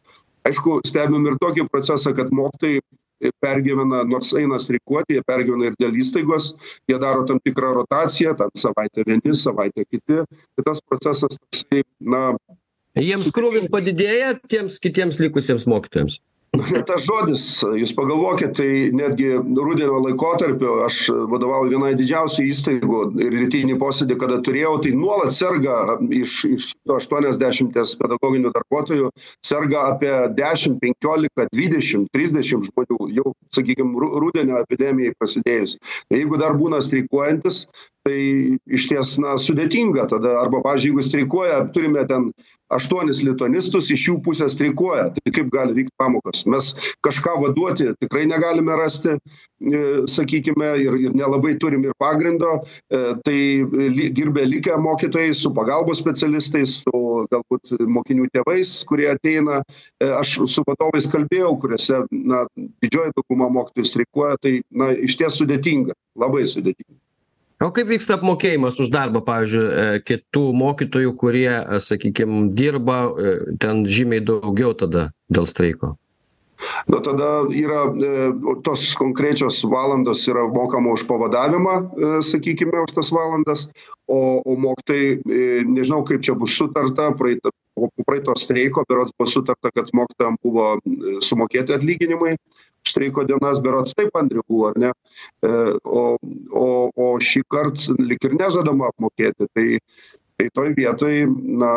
Aišku 0.49 0.81
stebim 0.89 1.27
ir 1.29 1.37
tokį 1.41 1.67
procesą 1.69 2.15
kad 2.17 2.33
mokytojai 2.33 2.81
pergyvena 3.43 4.01
nors 4.09 4.31
eina 4.33 4.57
streikuoti 4.59 5.19
jie 5.19 5.21
pergyvena 5.27 5.69
ir 5.69 5.75
dėl 5.77 5.99
įstaigos 6.01 6.55
jie 6.89 6.97
daro 7.01 7.21
tam 7.29 7.37
tikrą 7.45 7.75
rotaciją 7.77 8.33
ten 8.39 8.49
savaitę 8.57 9.05
vieni 9.05 9.35
savaitę 9.37 9.85
kiti. 9.85 10.23
Tai 10.25 10.65
tas 10.65 10.81
procesas 10.81 11.37
toksai 11.37 11.85
na 12.01 12.23
jiems 12.97 13.29
krūvis 13.35 13.69
padidėja 13.71 14.33
tiems 14.49 14.81
kitiems 14.81 15.21
likusiems 15.21 15.69
mokytojams 15.69 16.17
tas 16.89 17.05
žodis 17.07 17.43
jūs 17.79 17.93
pagalvokit 17.95 18.51
tai 18.57 18.71
netgi 18.91 19.29
rudenio 19.39 20.01
laikotarpiu 20.03 20.81
aš 20.83 21.05
vadovauju 21.31 21.71
vienai 21.71 21.93
didžiausių 21.95 22.43
įstaigų 22.51 23.03
ir 23.23 23.37
rytinį 23.37 23.77
posėdį 23.79 24.17
kada 24.19 24.41
turėjau 24.43 24.73
tai 24.83 24.91
nuolat 24.97 25.31
serga 25.31 25.95
iš 26.11 26.33
iš 26.49 26.65
aštuoniasdešimties 26.97 27.95
pedagoginių 28.01 28.51
darbuotojų 28.57 29.13
serga 29.47 29.85
apie 29.93 30.11
dešim 30.35 30.75
penkiolika 30.83 31.47
dvidešim 31.53 32.09
trisdešim 32.11 32.67
žmonių 32.67 33.07
jau 33.21 33.31
sakykim 33.55 33.95
ru 33.95 34.11
rudenio 34.19 34.59
epidemijai 34.59 35.15
prasidėjus. 35.15 35.77
Jeigu 36.11 36.35
dar 36.41 36.59
būna 36.59 36.83
streikuojantys 36.83 37.63
tai 38.07 38.57
išties 38.71 39.17
na 39.21 39.35
sudėtinga 39.41 40.07
tada. 40.11 40.37
Arba 40.41 40.61
pavyzdžiui 40.65 40.91
jeigu 40.91 41.05
streikuoja 41.05 41.61
turime 41.75 42.03
ten 42.09 42.31
aštuonis 42.71 43.21
lituanistus 43.25 43.89
iš 43.93 44.05
jų 44.07 44.15
pusė 44.25 44.47
streikuoja. 44.51 45.09
Tai 45.15 45.33
kaip 45.35 45.49
gali 45.53 45.75
vykt 45.77 45.91
pamokos? 45.99 46.45
Mes 46.49 46.71
kažką 47.05 47.35
vaduoti 47.43 47.91
tikrai 48.01 48.23
negalime 48.29 48.77
rasti 48.79 49.17
e 49.17 49.81
sakykime 50.09 50.71
ir 50.81 50.97
ir 51.01 51.17
nelabai 51.17 51.57
turim 51.61 51.83
ir 51.85 51.93
pagrindo. 52.01 52.61
E 52.89 53.01
tai 53.25 53.39
li 53.97 54.09
dirbę 54.15 54.45
likę 54.47 54.77
mokytojai 54.81 55.35
su 55.37 55.53
pagalbos 55.53 56.01
specialistais 56.01 56.79
su 56.85 57.03
galbūt 57.33 57.75
mokinių 57.97 58.31
tėvais 58.33 58.73
kurie 58.89 59.11
ateina. 59.11 59.61
E 60.01 60.09
aš 60.21 60.39
su 60.55 60.65
vadovais 60.67 61.09
kalbėjau 61.11 61.53
kuriuose 61.61 62.03
na 62.11 62.45
didžioji 62.57 63.15
dauguma 63.19 63.51
mokytojų 63.59 63.93
streikuoja. 63.93 64.41
Tai 64.41 64.57
na 64.71 64.91
išties 64.95 65.37
sudėtinga. 65.41 65.97
Labai 66.19 66.47
sudėtinga 66.49 67.00
o 67.67 67.71
kaip 67.75 67.89
vyksta 67.91 68.17
apmokėjimas 68.17 68.79
už 68.81 68.91
darbą 68.93 69.21
pavyzdžiui 69.25 69.65
e 69.65 70.03
kitų 70.07 70.45
mokytojų 70.57 71.15
kurie 71.19 71.51
sakykim 71.83 72.53
dirba 72.57 73.03
e 73.09 73.33
ten 73.61 73.83
žymiai 73.85 74.23
daugiau 74.25 74.73
tada 74.77 75.09
dėl 75.29 75.49
streiko? 75.49 75.95
Na 76.89 76.99
tada 77.01 77.29
yra 77.57 77.87
e 77.89 78.27
tos 78.65 78.83
konkrečios 78.97 79.63
valandos 79.65 80.27
yra 80.29 80.45
mokama 80.49 80.93
už 80.93 81.07
pavadavimą 81.09 81.75
e 81.81 82.11
sakykime 82.25 82.83
už 82.85 82.93
tas 82.97 83.09
valandas 83.13 83.69
o 84.07 84.41
o 84.45 84.57
mokytojai 84.57 85.21
e 85.25 85.63
nežinau 85.65 86.03
kaip 86.05 86.21
čia 86.21 86.35
bus 86.37 86.57
sutarta 86.57 87.11
praeitą 87.17 87.49
po 87.75 87.89
praeito 88.05 88.35
streiko 88.37 88.83
berods 88.89 89.13
buvo 89.17 89.29
sutarta 89.29 89.71
kad 89.73 89.89
mokytojam 89.93 90.37
buvo 90.43 90.77
sumokėti 91.21 91.73
atlyginimai 91.77 92.35
streiko 92.87 93.25
dienas 93.27 93.61
berods 93.63 93.95
taip 93.97 94.15
andriau 94.17 94.43
buvo 94.47 94.69
ar 94.71 94.79
ne? 94.83 94.91
E 95.45 95.51
o 95.85 96.17
o 96.51 96.67
o 96.95 97.07
šįkart 97.19 97.87
lyg 97.99 98.29
ir 98.29 98.37
nežadama 98.39 98.91
apmokėti 98.91 99.49
tai 99.53 99.67
tai 100.37 100.49
toj 100.53 100.71
vietoj 100.77 101.15
na 101.61 101.73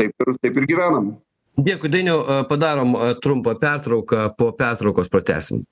taip 0.00 0.26
ir 0.26 0.36
taip 0.42 0.60
ir 0.60 0.68
gyvenam. 0.70 1.16
Dėkui 1.58 1.90
dainiau 1.90 2.44
padarom 2.48 2.94
trumpą 3.22 3.56
pertrauką 3.58 4.28
po 4.38 4.52
pertraukos 4.56 5.10
pratęsim 5.10 5.64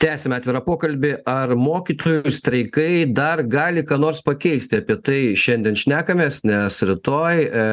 tęsiame 0.00 0.38
atvirą 0.40 0.62
pokalbį. 0.64 1.10
Ar 1.28 1.52
mokytojų 1.58 2.30
streikai 2.32 3.04
dar 3.12 3.42
gali 3.48 3.82
ką 3.86 3.98
nors 4.00 4.22
pakeisti? 4.24 4.78
Apie 4.80 4.96
tai 5.04 5.18
šiandien 5.38 5.76
šnekamės 5.78 6.40
nes 6.48 6.78
rytoj 6.88 7.42
e 7.44 7.64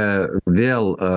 vėl 0.58 0.92
a 1.00 1.12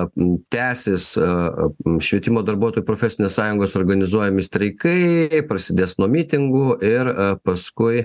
tęsis 0.55 1.13
a 1.19 1.71
švietimo 2.03 2.45
darbuotojų 2.47 2.87
profesinės 2.87 3.39
sąjungos 3.39 3.75
organizuojami 3.81 4.45
streikai 4.47 5.43
prasidės 5.51 5.97
nuo 5.99 6.09
mitingų 6.11 6.79
ir 6.87 7.11
paskui 7.47 8.05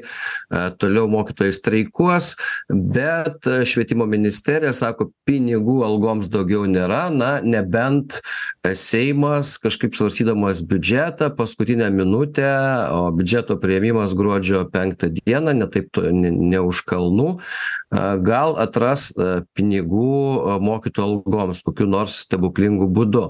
toliau 0.82 1.06
mokytojai 1.12 1.54
streikuos. 1.56 2.34
Bet 2.70 3.46
švietimo 3.46 4.10
ministerija 4.10 4.74
sako 4.74 5.12
pinigų 5.30 5.82
algoms 5.86 6.32
daugiau 6.34 6.66
nėra. 6.70 7.06
Na 7.14 7.38
nebent 7.46 8.20
seimas 8.74 9.56
kažkaip 9.62 9.94
svarstydamas 9.98 10.66
biudžetą 10.66 11.30
paskutinę 11.38 11.92
minutę 11.94 12.50
o 12.96 13.12
biudžeto 13.16 13.58
priėmimas 13.62 14.16
gruodžio 14.18 14.64
penktą 14.72 15.12
dieną 15.20 15.56
ne 15.60 15.68
taip 15.72 16.00
ne 16.00 16.32
ne 16.32 16.64
už 16.64 16.84
kalnų 16.90 17.28
gal 18.25 18.58
atras 18.62 19.12
pinigų 19.58 20.10
mokytojų 20.64 21.06
algoms 21.06 21.64
kokiu 21.66 21.90
nors 21.92 22.24
stebuklingu 22.25 22.90
būdu. 22.92 23.28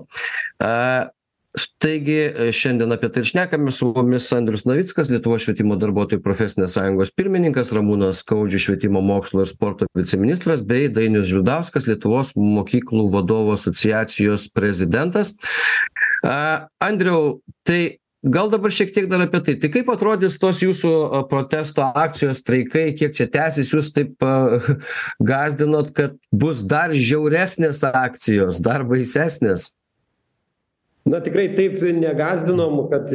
Taigi 1.79 2.51
šiandien 2.55 2.91
apie 2.91 3.07
tai 3.13 3.21
ir 3.23 3.29
šnekamės 3.29 3.77
su 3.79 3.87
mumis 3.95 4.27
andrius 4.35 4.65
navickas 4.67 5.07
lietuvos 5.11 5.45
švietimo 5.45 5.77
darbuotojų 5.79 6.19
profesinės 6.23 6.75
sąjungos 6.75 7.13
pirmininkas 7.15 7.71
ramūnas 7.75 8.23
skaudžius 8.25 8.65
švietimo 8.65 8.99
mokslo 9.05 9.45
ir 9.45 9.51
sporto 9.51 9.87
viceministras 9.95 10.65
bei 10.67 10.89
dainius 10.91 11.29
žvirdauskas 11.29 11.87
lietuvos 11.87 12.33
mokyklų 12.35 13.07
vadovų 13.13 13.55
asociacijos 13.55 14.49
prezidentas. 14.55 15.35
Andriau 16.25 17.37
tai 17.63 18.01
gal 18.25 18.49
dabar 18.49 18.73
šiek 18.73 18.91
tiek 18.93 19.07
dar 19.09 19.23
apie 19.25 19.41
tai. 19.45 19.55
Tai 19.61 19.69
kaip 19.73 19.89
atrodys 19.93 20.39
tos 20.41 20.61
jūsų 20.63 20.91
protesto 21.29 21.85
akcijos 21.85 22.41
streikai 22.41 22.89
kiek 22.97 23.13
čia 23.15 23.29
tęsis? 23.31 23.73
Jūs 23.75 23.91
taip 23.95 24.25
gąsdinot 25.31 25.93
kad 25.95 26.17
bus 26.33 26.63
dar 26.65 26.93
žiauresnės 26.95 27.83
akcijos 27.91 28.61
dar 28.65 28.85
baisesnės? 28.87 29.73
Na 31.05 31.19
tikrai 31.21 31.51
taip 31.53 31.77
negąsdinom 31.83 32.79
kad 32.89 33.11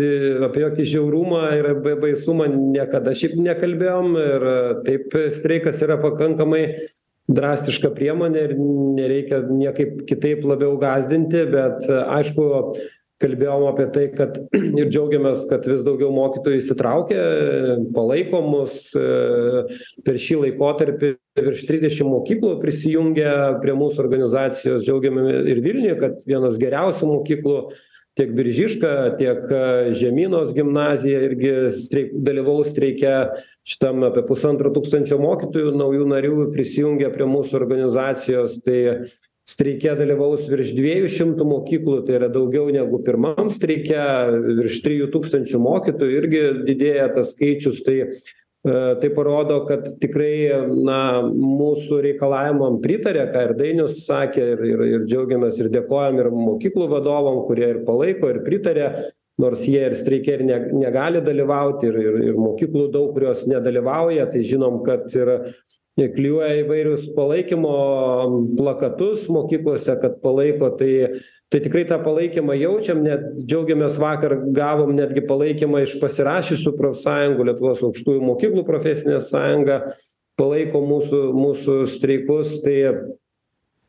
apie 0.46 0.62
jokį 0.62 0.86
žiaurumą 0.92 1.42
ir 1.58 1.72
ba 1.82 1.96
baisumą 1.98 2.46
niekada 2.54 3.16
šiaip 3.18 3.34
nekalbėjom 3.34 4.14
ir 4.20 4.46
taip 4.86 5.16
streikas 5.34 5.82
yra 5.82 5.98
pakankamai 5.98 6.62
drastiška 7.30 7.90
priemonė 7.96 8.44
ir 8.46 8.54
nereikia 8.60 9.42
niekaip 9.50 10.04
kitaip 10.06 10.46
labiau 10.46 10.78
gąsdinti 10.78 11.42
bet 11.50 11.90
aišku 11.90 12.46
kalbėjom 13.20 13.66
apie 13.70 13.86
tai 13.94 14.06
kad 14.14 14.38
ir 14.80 14.88
džiaugiamės 14.88 15.44
kad 15.50 15.66
vis 15.68 15.84
daugiau 15.86 16.10
mokytojų 16.14 16.62
įsitraukia 16.62 17.20
palaiko 17.96 18.42
mus 18.46 18.78
per 20.06 20.20
šį 20.20 20.40
laikotarpį 20.46 21.14
virš 21.40 21.66
trisdešim 21.68 22.10
mokyklų 22.10 22.56
prisijungė 22.62 23.30
prie 23.62 23.76
mūsų 23.76 24.02
organizacijos. 24.04 24.82
Džiaugiamėmės 24.86 25.48
ir 25.52 25.62
vilniuje 25.64 26.00
kad 26.00 26.26
vienos 26.28 26.58
geriausių 26.60 27.14
mokyklų 27.14 27.56
tiek 28.18 28.32
biržiška 28.36 28.92
tiek 29.20 29.52
žemynos 29.96 30.52
gimnazija 30.56 31.22
irgi 31.28 31.54
streik 31.76 32.12
dalyvaus 32.26 32.72
streike. 32.74 33.14
Šitam 33.68 34.04
apie 34.08 34.24
pusantro 34.26 34.72
tūkstančio 34.74 35.20
mokytojų 35.22 35.72
naujų 35.78 36.08
narių 36.10 36.50
prisijungė 36.54 37.12
prie 37.14 37.28
mūsų 37.30 37.56
organizacijos. 37.60 38.58
Tai 38.66 38.80
streike 39.50 39.94
dalyvaus 39.98 40.48
virš 40.50 40.74
dviejų 40.76 41.08
šimtų 41.16 41.46
mokyklų 41.50 42.02
tai 42.06 42.18
yra 42.20 42.28
daugiau 42.32 42.68
negu 42.74 43.00
pirmam 43.06 43.50
streike 43.52 44.02
virš 44.60 44.82
trijų 44.84 45.08
tūkstančių 45.14 45.62
mokytojų 45.64 46.20
irgi 46.20 46.44
didėja 46.68 47.08
tas 47.16 47.34
skaičius 47.34 47.82
tai 47.86 47.98
tai 48.62 49.08
parodo 49.16 49.62
kad 49.64 49.86
tikrai 50.02 50.50
na 50.84 51.22
mūsų 51.24 52.02
reikalavimam 52.04 52.76
pritaria 52.84 53.24
ką 53.32 53.46
ir 53.46 53.54
dainius 53.56 54.02
sakė 54.04 54.50
ir 54.52 54.64
ir 54.68 54.82
ir 54.88 55.06
džiaugiamės 55.08 55.62
ir 55.62 55.70
dėkojam 55.72 56.20
ir 56.20 56.28
mokyklų 56.34 56.90
vadovam 56.92 57.40
kurie 57.48 57.70
ir 57.72 57.80
palaiko 57.86 58.28
ir 58.28 58.42
pritaria 58.44 58.90
nors 59.40 59.64
jie 59.64 59.80
ir 59.86 59.96
streike 59.96 60.34
ir 60.36 60.44
ne 60.44 60.58
negali 60.76 61.24
dalyvauti 61.24 61.88
ir 61.88 61.96
ir 62.02 62.20
ir 62.28 62.36
mokyklų 62.36 62.90
daug 62.92 63.14
kurios 63.16 63.46
nedalyvauja 63.48 64.28
tai 64.28 64.44
žinom 64.44 64.82
kad 64.84 65.08
ir 65.16 65.32
klijuoja 66.08 66.62
įvairius 66.62 67.08
palaikymo 67.16 67.72
plakatus 68.58 69.26
mokyklose 69.32 69.96
kad 70.00 70.16
palaiko 70.24 70.70
tai 70.80 71.20
tai 71.50 71.60
tikrai 71.64 71.82
tą 71.88 71.98
palaikymą 72.04 72.54
jaučiam 72.60 73.02
net 73.04 73.24
džiaugiamės 73.42 73.98
vakar 74.00 74.36
gavom 74.56 74.94
netgi 74.96 75.24
palaikymą 75.26 75.82
iš 75.84 75.96
pasirašiusių 76.02 76.72
profsąjungų 76.78 77.48
lietuvos 77.50 77.82
aukštųjų 77.88 78.22
mokyklų 78.28 78.64
profesinė 78.68 79.18
sąjunga 79.26 79.80
palaiko 80.40 80.80
mūsų 80.86 81.24
mūsų 81.36 81.80
streikus 81.96 82.60
tai 82.64 82.78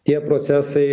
tie 0.09 0.17
procesai 0.25 0.87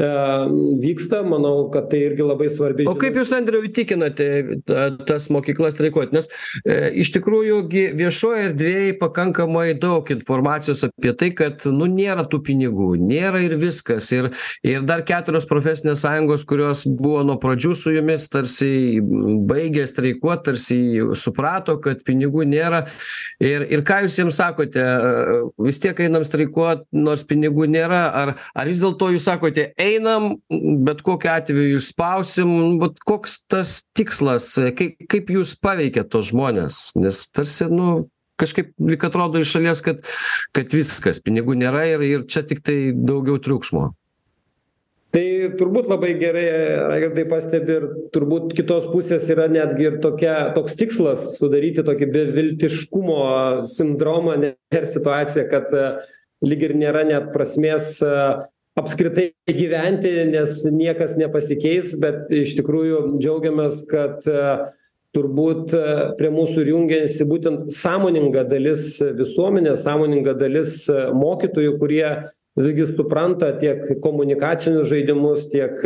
vyksta. 0.00 1.22
Manau 1.30 1.70
kad 1.72 1.90
tai 1.90 2.04
irgi 2.08 2.24
labai 2.24 2.48
svarbi 2.52 2.86
o 2.88 2.94
kaip 2.98 3.16
jūs 3.18 3.32
andriau 3.36 3.64
įtikinate 3.66 4.26
ta 4.68 4.88
tas 5.06 5.28
mokyklas 5.32 5.74
streikuot? 5.76 6.14
Nes 6.16 6.28
iš 6.64 7.12
tikrųjų 7.14 7.60
gi 7.70 7.84
viešoj 7.98 8.44
erdvėj 8.48 8.94
pakankamai 9.00 9.74
daug 9.80 10.08
informacijos 10.14 10.84
apie 10.88 11.12
tai 11.18 11.30
kad 11.36 11.66
nu 11.70 11.88
nėra 11.90 12.24
tų 12.30 12.42
pinigų 12.48 12.94
nėra 13.00 13.42
ir 13.44 13.56
viskas. 13.60 14.10
Ir 14.16 14.30
ir 14.66 14.84
dar 14.88 15.04
keturios 15.06 15.46
profesinės 15.50 16.04
sąjungos 16.04 16.46
kurios 16.48 16.84
buvo 16.86 17.22
nuo 17.26 17.38
pradžių 17.42 17.74
su 17.76 17.94
jumis 17.94 18.28
tarsi 18.32 19.00
baigė 19.50 19.86
streikuot 19.90 20.44
tarsi 20.48 20.80
suprato 21.18 21.78
kad 21.82 22.04
pinigų 22.06 22.46
nėra. 22.48 22.84
Ir 23.42 23.66
ir 23.68 23.84
ką 23.86 24.02
jūs 24.06 24.18
jiems 24.20 24.40
sakote? 24.40 24.86
Vis 25.60 25.80
tiek 25.82 25.98
einam 26.06 26.24
streikuot 26.26 26.86
nors 26.96 27.24
pinigų 27.28 27.68
nėra. 27.70 28.02
Ar 28.20 28.34
ar 28.54 28.70
vis 28.70 28.82
dėlto 28.82 29.12
jūs 29.14 29.28
sakote 29.28 29.70
einam 29.90 30.30
bet 30.86 31.02
kokiu 31.06 31.32
atveju 31.34 31.80
išspausim 31.80 32.54
vat 32.82 32.98
koks 33.06 33.40
tas 33.50 33.80
tikslas 33.96 34.52
kai 34.78 34.92
kaip 35.10 35.34
jūs 35.34 35.56
paveikiat 35.62 36.10
tuos 36.12 36.30
žmones 36.30 36.90
nes 37.00 37.26
tarsi 37.34 37.68
nu 37.72 37.92
kažkaip 38.40 38.72
lyg 38.80 39.04
atrodo 39.06 39.40
iš 39.40 39.54
šalies 39.56 39.82
kad 39.84 40.04
kad 40.56 40.76
viskas 40.76 41.22
pinigų 41.24 41.56
nėra 41.60 41.86
ir 41.94 42.04
ir 42.06 42.28
čia 42.30 42.44
tiktai 42.46 42.92
daugiau 42.96 43.40
triukšmo. 43.42 43.90
Tai 45.10 45.26
turbūt 45.58 45.88
labai 45.90 46.12
gerai 46.20 46.44
raigardai 46.86 47.24
pastebi 47.26 47.74
ir 47.80 47.86
turbūt 48.14 48.52
kitos 48.54 48.86
pusės 48.92 49.26
yra 49.34 49.48
netgi 49.50 49.88
ir 49.88 49.96
tokia 50.04 50.36
toks 50.54 50.76
tikslas 50.78 51.24
sudaryti 51.40 51.82
tokį 51.86 52.08
beviltiškumo 52.14 53.18
sindromą 53.66 54.36
ir 54.46 54.86
situaciją 54.94 55.48
kad 55.50 55.74
lyg 56.46 56.62
ir 56.68 56.76
nėra 56.78 57.02
net 57.08 57.32
prasmės 57.34 57.96
apskritai 58.80 59.30
gyventi 59.46 60.10
nes 60.30 60.60
niekas 60.72 61.16
nepasikeis 61.20 61.94
bet 62.02 62.30
iš 62.34 62.54
tikrųjų 62.58 63.00
džiaugiamės 63.20 63.82
kad 63.90 64.24
turbūt 65.16 65.74
prie 66.18 66.30
mūsų 66.32 66.64
ir 66.64 66.72
jungiasi 66.74 67.26
būtent 67.28 67.72
sąmoninga 67.74 68.44
dalis 68.50 68.92
visuomenės 69.18 69.82
sąmoninga 69.86 70.36
dalis 70.38 70.84
mokytojų 70.90 71.74
kurie 71.80 72.04
visgi 72.58 72.86
supranta 72.96 73.52
tiek 73.60 73.82
komunikacinius 74.04 74.88
žaidimus 74.90 75.48
tiek 75.52 75.76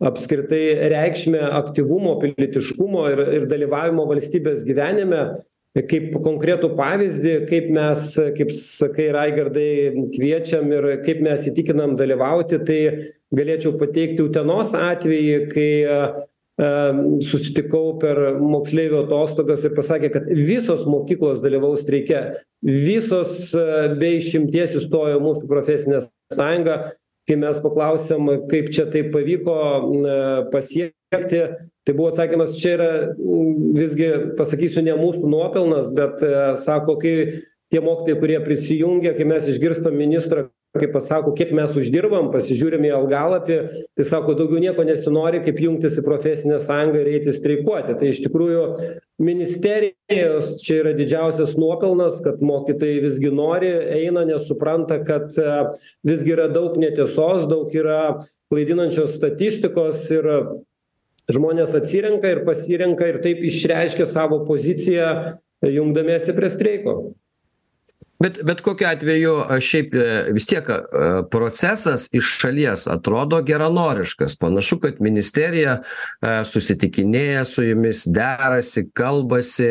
apskritai 0.00 0.64
reikšmę 0.90 1.40
aktyvumo 1.60 2.16
pilietiškumo 2.22 3.06
ir 3.12 3.24
ir 3.38 3.48
dalyvavimo 3.50 4.06
valstybės 4.10 4.64
gyvenime 4.68 5.24
kaip 5.78 6.16
konkretų 6.24 6.72
pavyzdį 6.78 7.34
kaip 7.50 7.68
mes 7.74 8.08
kaip 8.36 8.50
sakai 8.56 9.10
raigardai 9.14 10.08
kviečiam 10.16 10.72
ir 10.74 10.88
kaip 11.04 11.22
mes 11.22 11.46
įtikinam 11.46 11.94
dalyvauti 11.98 12.58
tai 12.66 12.80
galėčiau 13.34 13.76
pateikti 13.78 14.24
utenos 14.26 14.74
atvejį 14.74 15.38
kai 15.52 15.70
susitikau 17.24 17.94
per 18.00 18.18
moksleivių 18.42 19.04
atostogas 19.04 19.62
ir 19.64 19.72
pasakė 19.76 20.10
kad 20.12 20.26
visos 20.28 20.82
mokyklos 20.88 21.40
dalyvaus 21.40 21.84
streike 21.84 22.24
visos 22.66 23.52
be 24.00 24.16
išimties 24.18 24.74
įstojo 24.82 25.20
į 25.20 25.22
mūsų 25.24 25.48
profesinę 25.48 26.02
sąjungą. 26.34 26.80
Kai 27.28 27.36
mes 27.38 27.60
paklausėm 27.62 28.26
kaip 28.50 28.70
čia 28.74 28.88
taip 28.90 29.12
pavyko 29.14 29.56
pasiekti 30.52 31.44
tai 31.86 31.96
buvo 31.96 32.10
atsakymas 32.12 32.58
čia 32.60 32.76
yra 32.76 32.90
visgi 33.76 34.10
pasakysiu 34.38 34.84
ne 34.86 34.96
mūsų 35.00 35.30
nuopelnas 35.32 35.90
bet 35.96 36.22
sako 36.64 36.98
kai 37.00 37.14
tie 37.70 37.82
mokytojai 37.82 38.20
kurie 38.20 38.40
prisijungia 38.44 39.14
kai 39.16 39.28
mes 39.28 39.48
išgirstam 39.50 39.96
ministrą 39.96 40.48
kai 40.78 40.86
pasako 40.92 41.32
kiek 41.34 41.50
mes 41.56 41.72
uždirbam 41.74 42.28
pasižiūrim 42.30 42.84
į 42.86 42.92
algalapį 42.94 43.56
tai 43.98 44.04
sako 44.06 44.36
daugiau 44.38 44.60
nieko 44.62 44.84
nesinori 44.86 45.40
kaip 45.42 45.58
jungtis 45.58 45.96
į 45.98 46.04
profesinę 46.06 46.60
sąjungą 46.62 47.00
ir 47.00 47.10
eiti 47.16 47.34
streikuoti. 47.34 47.96
Tai 47.98 48.10
iš 48.12 48.20
tikrųjų 48.22 48.62
ministerijos 49.18 50.60
čia 50.62 50.78
yra 50.84 50.94
didžiausias 50.94 51.56
nuopelnas 51.58 52.20
kad 52.22 52.38
mokytojai 52.46 53.02
visgi 53.02 53.32
nori 53.34 53.72
eina 53.98 54.22
nes 54.28 54.46
supranta 54.46 55.00
kad 55.02 55.34
visgi 56.06 56.36
yra 56.36 56.46
daug 56.54 56.78
netiesos 56.78 57.50
daug 57.50 57.74
yra 57.74 58.20
klaidinančios 58.50 59.18
statistikos 59.18 60.06
ir 60.14 60.30
žmonės 61.34 61.74
atsirenka 61.78 62.34
ir 62.34 62.44
pasirenka 62.46 63.08
ir 63.08 63.20
taip 63.24 63.42
išreiškia 63.46 64.06
savo 64.10 64.42
poziciją 64.48 65.10
jungdamiesi 65.66 66.36
prie 66.36 66.52
streiko. 66.52 67.00
Bet 68.20 68.42
bet 68.44 68.58
kokiu 68.60 68.84
atveju 68.84 69.34
šiaip 69.64 69.94
vis 70.36 70.46
tiek 70.48 70.66
procesas 71.32 72.04
iš 72.12 72.34
šalies 72.42 72.84
atrodo 72.92 73.38
geranoriškas. 73.48 74.34
Panašu 74.40 74.76
kad 74.82 75.00
ministerija 75.00 75.78
susitikinėja 76.20 77.46
su 77.48 77.64
jumis 77.64 78.02
derasi 78.04 78.84
kalbasi 78.92 79.70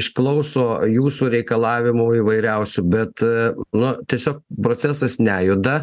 išklauso 0.00 0.64
jūsų 0.94 1.28
reikalavimų 1.36 2.08
įvairiausių 2.22 2.86
bet 2.94 3.26
nu 3.76 3.92
tiesiog 4.08 4.40
procesas 4.64 5.18
nejuda 5.20 5.82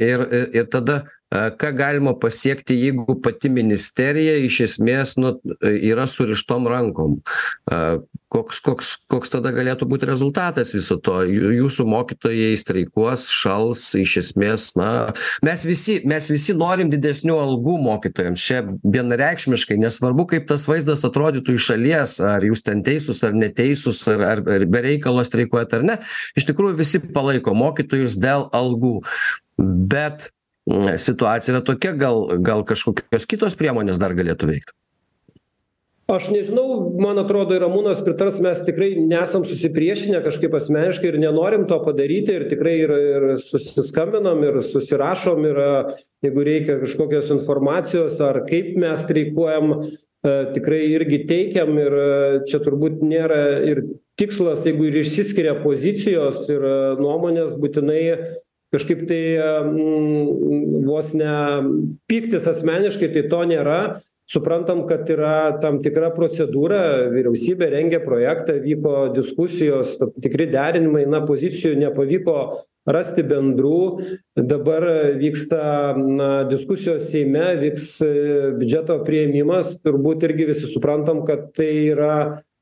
ir 0.00 0.24
ir 0.56 0.72
tada 0.72 1.02
ką 1.30 1.72
galima 1.76 2.14
pasiekti 2.16 2.76
jeigu 2.80 3.18
pati 3.22 3.50
ministerija 3.52 4.38
iš 4.46 4.60
esmės 4.64 5.16
nu 5.20 5.34
yra 5.60 6.06
surištom 6.08 6.68
rankom? 6.70 7.18
Koks 8.32 8.60
koks 8.64 8.92
koks 9.12 9.32
tada 9.32 9.52
galėtų 9.56 9.88
būt 9.88 10.06
rezultatas 10.08 10.72
viso 10.72 10.96
to? 11.00 11.20
Jūsų 11.28 11.84
mokytojai 11.88 12.56
streikuos 12.60 13.26
šals 13.32 13.90
iš 14.00 14.16
esmės 14.22 14.70
na 14.78 14.88
mes 15.44 15.64
visi 15.68 15.98
mes 16.08 16.30
visi 16.32 16.56
norim 16.56 16.92
didesnių 16.92 17.36
algų 17.42 17.76
mokytojams. 17.84 18.46
Čia 18.48 18.62
vienareikšmiškai 18.84 19.78
nesvarbu 19.80 20.28
kaip 20.32 20.48
tas 20.48 20.64
vaizdas 20.68 21.04
atrodytų 21.08 21.58
iš 21.58 21.68
šalies 21.72 22.16
ar 22.24 22.44
jūs 22.44 22.64
ten 22.64 22.80
teisūs 22.86 23.20
ar 23.28 23.36
neteisūs 23.36 24.00
ar 24.14 24.24
ar 24.32 24.44
ar 24.56 24.66
be 24.68 24.84
reikalo 24.84 25.24
streikuojat 25.28 25.76
ar 25.76 25.86
ne. 25.92 26.00
Iš 26.40 26.48
tikrųjų 26.48 26.80
visi 26.80 27.04
palaiko 27.12 27.52
mokytojus 27.56 28.16
dėl 28.20 28.48
algų. 28.56 28.98
Bet 29.58 30.30
situacija 30.98 31.54
yra 31.56 31.64
tokia 31.64 31.94
gal 31.96 32.26
gal 32.44 32.64
kažkokios 32.68 33.26
kitos 33.28 33.56
priemonės 33.58 34.00
dar 34.00 34.14
galėtų 34.18 34.50
veikt? 34.50 34.74
Aš 36.08 36.30
nežinau 36.32 36.94
man 36.96 37.20
atrodo 37.20 37.52
ir 37.52 37.60
ramūnas 37.60 37.98
pritars 38.00 38.38
mes 38.40 38.62
tikrai 38.64 38.94
nesam 38.96 39.42
susipriešinę 39.44 40.22
kažkaip 40.24 40.54
asmeniškai 40.56 41.10
ir 41.10 41.18
nenorim 41.20 41.66
to 41.68 41.76
padaryti 41.84 42.32
ir 42.32 42.46
tikrai 42.48 42.78
ir 42.80 42.92
ir 42.96 43.26
susiskambinam 43.44 44.40
ir 44.46 44.56
susirašom 44.70 45.44
ir 45.50 45.60
jeigu 46.24 46.46
reikia 46.48 46.78
kažkokios 46.80 47.28
informacijos 47.36 48.22
ar 48.24 48.40
kaip 48.48 48.72
mes 48.80 49.04
streikuojam 49.04 49.74
tikrai 50.56 50.80
irgi 50.94 51.22
teikiam 51.28 51.76
ir 51.76 52.00
čia 52.48 52.64
turbūt 52.64 53.04
nėra 53.04 53.42
ir 53.68 53.84
tikslas 54.16 54.64
jeigu 54.64 54.88
ir 54.88 55.02
išsiskiria 55.02 55.58
pozicijos 55.60 56.48
ir 56.48 56.64
nuomonės 57.04 57.52
būtinai 57.60 58.02
kažkaip 58.74 59.06
tai 59.08 59.22
vos 60.84 61.14
ne 61.16 61.32
pyktis 62.10 62.48
asmeniškai, 62.50 63.10
tai 63.14 63.26
to 63.32 63.42
nėra. 63.50 63.80
Suprantam, 64.28 64.82
kad 64.84 65.08
yra 65.08 65.56
tam 65.62 65.78
tikra 65.80 66.10
procedūra, 66.12 67.08
vyriausybė 67.14 67.70
rengia 67.72 68.02
projektą, 68.02 68.58
vyko 68.60 69.06
diskusijos, 69.14 69.94
tikri 70.20 70.50
derinimai, 70.52 71.06
na, 71.08 71.22
pozicijų 71.24 71.78
nepavyko 71.80 72.34
rasti 72.92 73.24
bendrų. 73.24 73.80
Dabar 74.36 74.84
vyksta 75.16 75.62
na, 75.96 76.28
diskusijos 76.50 77.08
Seime, 77.08 77.54
vyks 77.62 77.88
e, 78.04 78.12
biudžeto 78.60 78.98
prieimimas, 79.08 79.78
turbūt 79.80 80.28
irgi 80.28 80.50
visi 80.52 80.68
suprantam, 80.68 81.24
kad 81.28 81.48
tai 81.56 81.70
yra 81.94 82.14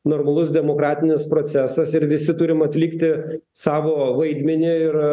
normalus 0.07 0.53
demokratinis 0.55 1.27
procesas 1.31 1.95
ir 1.95 2.07
visi 2.11 2.35
turim 2.39 2.63
atlikti 2.67 3.11
savo 3.57 4.13
vaidmenį 4.19 4.75
ir 4.87 4.99
e, 5.01 5.09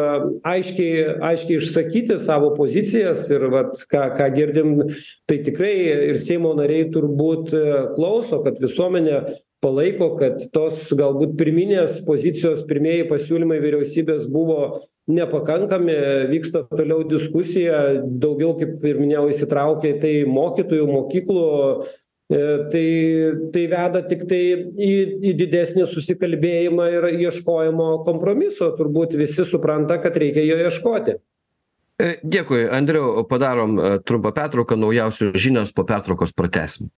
aiškiai 0.54 1.06
aiškiai 1.30 1.60
išsakyti 1.60 2.20
savo 2.22 2.52
pozicijas 2.58 3.26
ir 3.34 3.48
vat 3.54 3.74
ką 3.90 4.06
ką 4.18 4.28
girdim 4.36 4.76
tai 5.28 5.40
tikrai 5.46 5.74
ir 6.12 6.20
seimo 6.22 6.54
nariai 6.58 6.86
turbūt 6.94 7.52
e, 7.54 7.64
klauso 7.96 8.42
kad 8.46 8.62
visuomenė 8.62 9.20
palaiko 9.64 10.10
kad 10.20 10.42
tos 10.54 10.90
galbūt 10.96 11.38
pirminės 11.40 12.02
pozicijos 12.06 12.64
pirmieji 12.68 13.08
pasiūlymai 13.08 13.60
vyriausybės 13.62 14.26
buvo 14.30 14.84
nepakankami 15.10 15.96
vyksta 16.30 16.64
toliau 16.70 17.04
diskusija 17.08 17.80
daugiau 18.04 18.54
kaip 18.60 18.84
ir 18.88 19.00
minėjau 19.00 19.26
įsitraukė 19.32 19.94
į 19.94 20.00
tai 20.04 20.14
mokytojų 20.28 20.88
mokyklų 20.88 21.48
tai 22.72 22.86
tai 23.54 23.66
veda 23.70 24.02
tiktai 24.08 24.42
į 24.74 24.90
į 25.30 25.36
didesnį 25.42 25.86
susikalbėjimą 25.90 26.88
ir 26.96 27.08
ieškojimo 27.12 27.90
kompromiso. 28.08 28.72
Turbūt 28.78 29.16
visi 29.20 29.46
supranta 29.48 30.00
kad 30.02 30.16
reikia 30.20 30.44
jo 30.48 30.58
ieškoti. 30.66 31.18
E, 32.02 32.10
dėkui 32.26 32.64
andriau. 32.74 33.22
Padarom 33.30 33.78
e, 33.78 33.94
trumpą 34.02 34.34
pertrauką. 34.34 34.78
Naujausios 34.80 35.38
žinios 35.38 35.74
po 35.74 35.86
pertraukos 35.86 36.34
pratęsim 36.34 36.90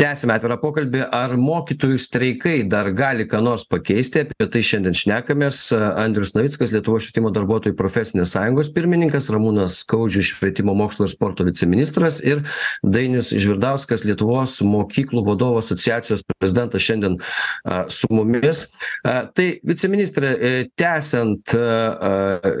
tęsiame 0.00 0.34
atvirą 0.36 0.56
pokalbį. 0.62 1.02
Ar 1.14 1.34
mokytojų 1.38 1.98
streikai 2.00 2.54
dar 2.68 2.90
gali 2.96 3.26
ką 3.28 3.40
nors 3.44 3.64
pakeisti? 3.68 4.24
Apie 4.24 4.48
tai 4.50 4.62
šiandien 4.66 4.96
šnekamės. 4.96 5.60
Andrius 6.00 6.34
navickas 6.36 6.72
lietuvos 6.74 7.06
švietimo 7.06 7.32
darbuotojų 7.34 7.76
profesinės 7.78 8.34
sąjungos 8.34 8.72
pirmininkas 8.74 9.30
ramūnas 9.34 9.80
skaudžius 9.82 10.32
švietimo 10.32 10.74
mokslo 10.78 11.06
ir 11.06 11.12
sporto 11.12 11.46
viceministras 11.46 12.20
ir 12.24 12.42
dainius 12.82 13.32
žvirdauskas 13.32 14.06
lietuvos 14.08 14.58
mokyklų 14.66 15.24
vadovų 15.28 15.62
asociacijos 15.62 16.24
prezidentas 16.32 16.86
šiandien 16.86 17.18
a, 17.18 17.84
su 17.92 18.10
mumis. 18.12 18.66
A, 19.04 19.26
tai 19.28 19.48
viceministre 19.66 20.32
e, 20.32 20.52
tęsiant 20.78 21.54
a, 21.58 22.14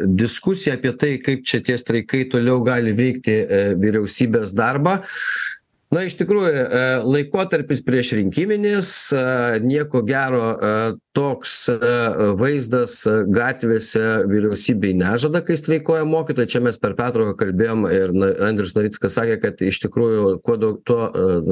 diskusiją 0.06 0.76
apie 0.78 0.94
tai 0.98 1.14
kaip 1.24 1.46
čia 1.48 1.62
tie 1.64 1.78
streikai 1.80 2.26
toliau 2.32 2.62
gali 2.66 2.94
veikti 2.96 3.38
e, 3.42 3.62
vyriausybės 3.82 4.54
darbą 4.56 5.00
na 5.92 6.06
iš 6.08 6.16
tikrųjų 6.20 6.50
e, 6.52 6.82
laikotarpis 7.04 7.82
priešrinkiminis 7.84 8.90
e, 9.12 9.22
nieko 9.64 10.00
gero 10.06 10.44
e, 10.52 10.74
toks 11.12 11.66
vaizdas 12.40 12.94
gatvėse 13.28 14.00
vyriausybei 14.30 14.94
nežada 14.96 15.42
kai 15.44 15.58
streikuoja 15.60 16.06
mokytojai. 16.08 16.48
Čia 16.48 16.62
mes 16.64 16.78
per 16.80 16.94
pertrauką 16.96 17.34
kalbėjom 17.36 17.84
ir 17.92 18.14
na 18.16 18.30
andrius 18.48 18.72
navickas 18.72 19.18
sakė 19.18 19.36
kad 19.42 19.60
iš 19.60 19.82
tikrųjų 19.82 20.38
kuo 20.40 20.56
daug 20.56 20.78
tuo 20.88 21.10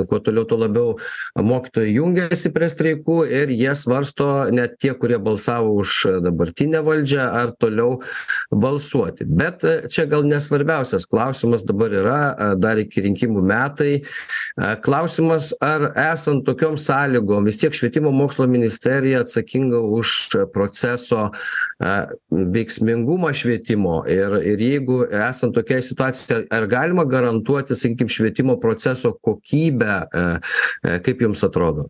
kuo 0.09 0.21
toliau 0.25 0.47
tuo 0.49 0.63
labiau 0.63 0.95
mokytojai 1.37 1.93
jungiasi 1.93 2.55
prie 2.57 2.71
streikų 2.73 3.19
ir 3.29 3.53
jie 3.53 3.75
svarsto 3.77 4.31
net 4.49 4.79
tie 4.81 4.95
kurie 4.97 5.21
balsavo 5.21 5.77
už 5.83 5.99
dabartinę 6.25 6.81
valdžią 6.87 7.29
ar 7.43 7.53
toliau 7.61 7.99
balsuoti. 8.49 9.29
Bet 9.29 9.69
čia 9.93 10.09
gal 10.09 10.25
ne 10.25 10.41
svarbiausias 10.41 11.05
klausimas 11.05 11.69
dabar 11.69 11.93
yra 12.01 12.21
dar 12.57 12.81
iki 12.81 13.05
rinkimų 13.11 13.45
metai 13.45 14.01
Klausimas, 14.85 15.51
ar 15.65 15.89
esant 16.13 16.45
tokiom 16.47 16.77
sąlygom, 16.81 17.47
vis 17.49 17.61
tiek 17.61 17.75
švietimo 17.77 18.13
mokslo 18.15 18.47
ministerija 18.51 19.23
atsakinga 19.25 19.81
už 20.01 20.15
proceso 20.55 21.29
veiksmingumą 22.31 23.33
švietimo 23.37 24.01
ir, 24.11 24.37
ir 24.55 24.67
jeigu 24.67 25.03
esant 25.29 25.55
tokiai 25.57 25.83
situacijai, 25.85 26.45
ar 26.51 26.69
galima 26.71 27.07
garantuoti, 27.09 27.77
sakykime, 27.79 28.13
švietimo 28.13 28.59
proceso 28.61 29.15
kokybę, 29.23 29.97
kaip 31.07 31.27
jums 31.27 31.45
atrodo? 31.47 31.89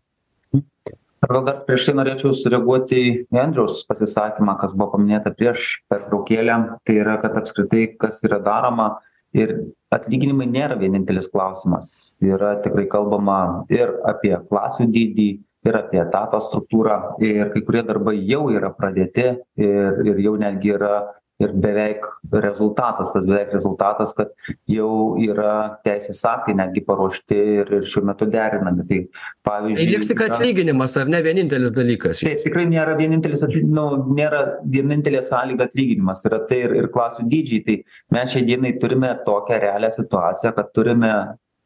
Gal 1.20 1.42
dar 1.44 1.58
prieš 1.66 1.84
tai 1.90 1.92
norėčiau 1.98 2.32
sureaguoti 2.32 3.00
į 3.04 3.40
Andriaus 3.42 3.82
pasisakymą, 3.88 4.54
kas 4.60 4.72
buvo 4.72 4.94
paminėta 4.94 5.34
prieš 5.36 5.74
pertraukėlę. 5.92 6.56
Tai 6.88 6.94
yra, 6.96 7.18
kad 7.20 7.36
apskritai, 7.36 7.82
kas 8.00 8.22
yra 8.24 8.38
daroma, 8.40 8.94
ir 9.36 9.52
atlyginimai 9.94 10.48
nėra 10.50 10.78
vienintelis 10.80 11.30
klausimas. 11.30 12.16
Yra 12.24 12.56
tikrai 12.64 12.86
kalbama 12.90 13.66
ir 13.72 13.92
apie 14.08 14.34
klasių 14.50 14.88
dydį 14.90 15.28
ir 15.68 15.76
apie 15.76 16.00
etato 16.02 16.40
struktūrą. 16.42 16.98
Ir 17.22 17.52
kai 17.54 17.62
kurie 17.66 17.84
darbai 17.86 18.16
jau 18.18 18.48
yra 18.52 18.72
pradėti 18.74 19.32
ir 19.60 20.02
ir 20.06 20.22
jau 20.24 20.36
netgi 20.40 20.76
yra 20.76 20.94
ir 21.40 21.54
beveik 21.64 22.06
rezultatas 22.44 23.12
tas 23.14 23.26
beveik 23.28 23.54
rezultatas 23.54 24.12
kad 24.16 24.32
jau 24.70 25.16
yra 25.20 25.80
teisės 25.86 26.22
aktai 26.28 26.54
netgi 26.58 26.84
paruošti 26.86 27.40
ir 27.62 27.72
ir 27.80 27.88
šiuo 27.92 28.04
metu 28.10 28.28
derinami. 28.30 28.86
Tai 28.90 29.00
pavyzdžiui 29.48 29.86
tai 29.86 29.96
liks 29.96 30.10
tik 30.12 30.24
atlyginimas 30.28 30.96
ar 31.00 31.12
ne 31.12 31.22
vienintelis 31.26 31.74
dalykas? 31.76 32.22
Taip 32.26 32.44
tikrai 32.44 32.66
nėra 32.70 32.96
vienintelis 33.00 33.44
nu 33.66 33.86
nėra 34.16 34.42
vienintelė 34.76 35.22
sąlyga 35.26 35.70
atlyginimas 35.70 36.24
yra 36.28 36.42
tai 36.50 36.64
ir 36.68 36.76
ir 36.82 36.90
klasių 36.94 37.28
dydžiai. 37.32 37.62
Tai 37.66 37.78
mes 38.16 38.34
šiai 38.34 38.46
dienai 38.48 38.76
turime 38.82 39.14
tokią 39.26 39.60
realią 39.64 39.92
situaciją 39.96 40.54
kad 40.56 40.74
turime 40.76 41.14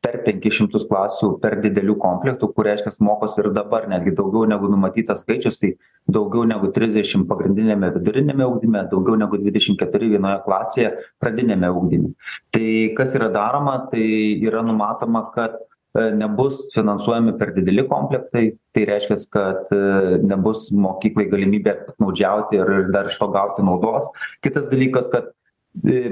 per 0.04 0.20
penkis 0.26 0.58
šimtus 0.58 0.84
klasių 0.88 1.30
per 1.42 1.56
didelių 1.64 1.96
komplektų 2.02 2.50
kur 2.52 2.68
reiškias 2.68 3.00
mokosi 3.04 3.40
ir 3.40 3.50
dabar 3.56 3.88
netgi 3.88 4.12
daugiau 4.18 4.44
negu 4.48 4.68
numatytas 4.68 5.22
skaičius 5.24 5.60
tai 5.62 5.74
daugiau 6.16 6.44
negu 6.48 6.68
trisdešim 6.76 7.24
pagrindiniame 7.30 7.90
viduriniame 7.94 8.44
ugdyme 8.44 8.84
daugiau 8.90 9.16
negu 9.20 9.40
dvidešim 9.40 9.78
keturi 9.80 10.10
vienoje 10.12 10.42
klasėje 10.44 10.90
pradiniame 11.22 11.70
ugdyme. 11.72 12.12
Tai 12.52 12.72
kas 12.98 13.14
yra 13.16 13.30
daroma? 13.32 13.78
Tai 13.92 14.08
yra 14.44 14.60
numatoma 14.66 15.24
kad 15.34 15.56
e, 15.56 16.10
nebus 16.18 16.66
finansuojami 16.74 17.36
per 17.40 17.54
dideli 17.56 17.86
komplektai. 17.88 18.44
Tai 18.76 18.84
reiškias 18.90 19.24
kad 19.32 19.72
e, 19.72 20.18
nebus 20.26 20.68
mokyklai 20.74 21.30
galimybė 21.32 21.78
piktnaudžiauti 21.86 22.60
ir 22.60 22.74
dar 22.92 23.08
iš 23.08 23.16
to 23.22 23.30
gauti 23.32 23.64
naudos. 23.64 24.12
Kitas 24.44 24.68
dalykas 24.72 25.08
kad 25.14 25.32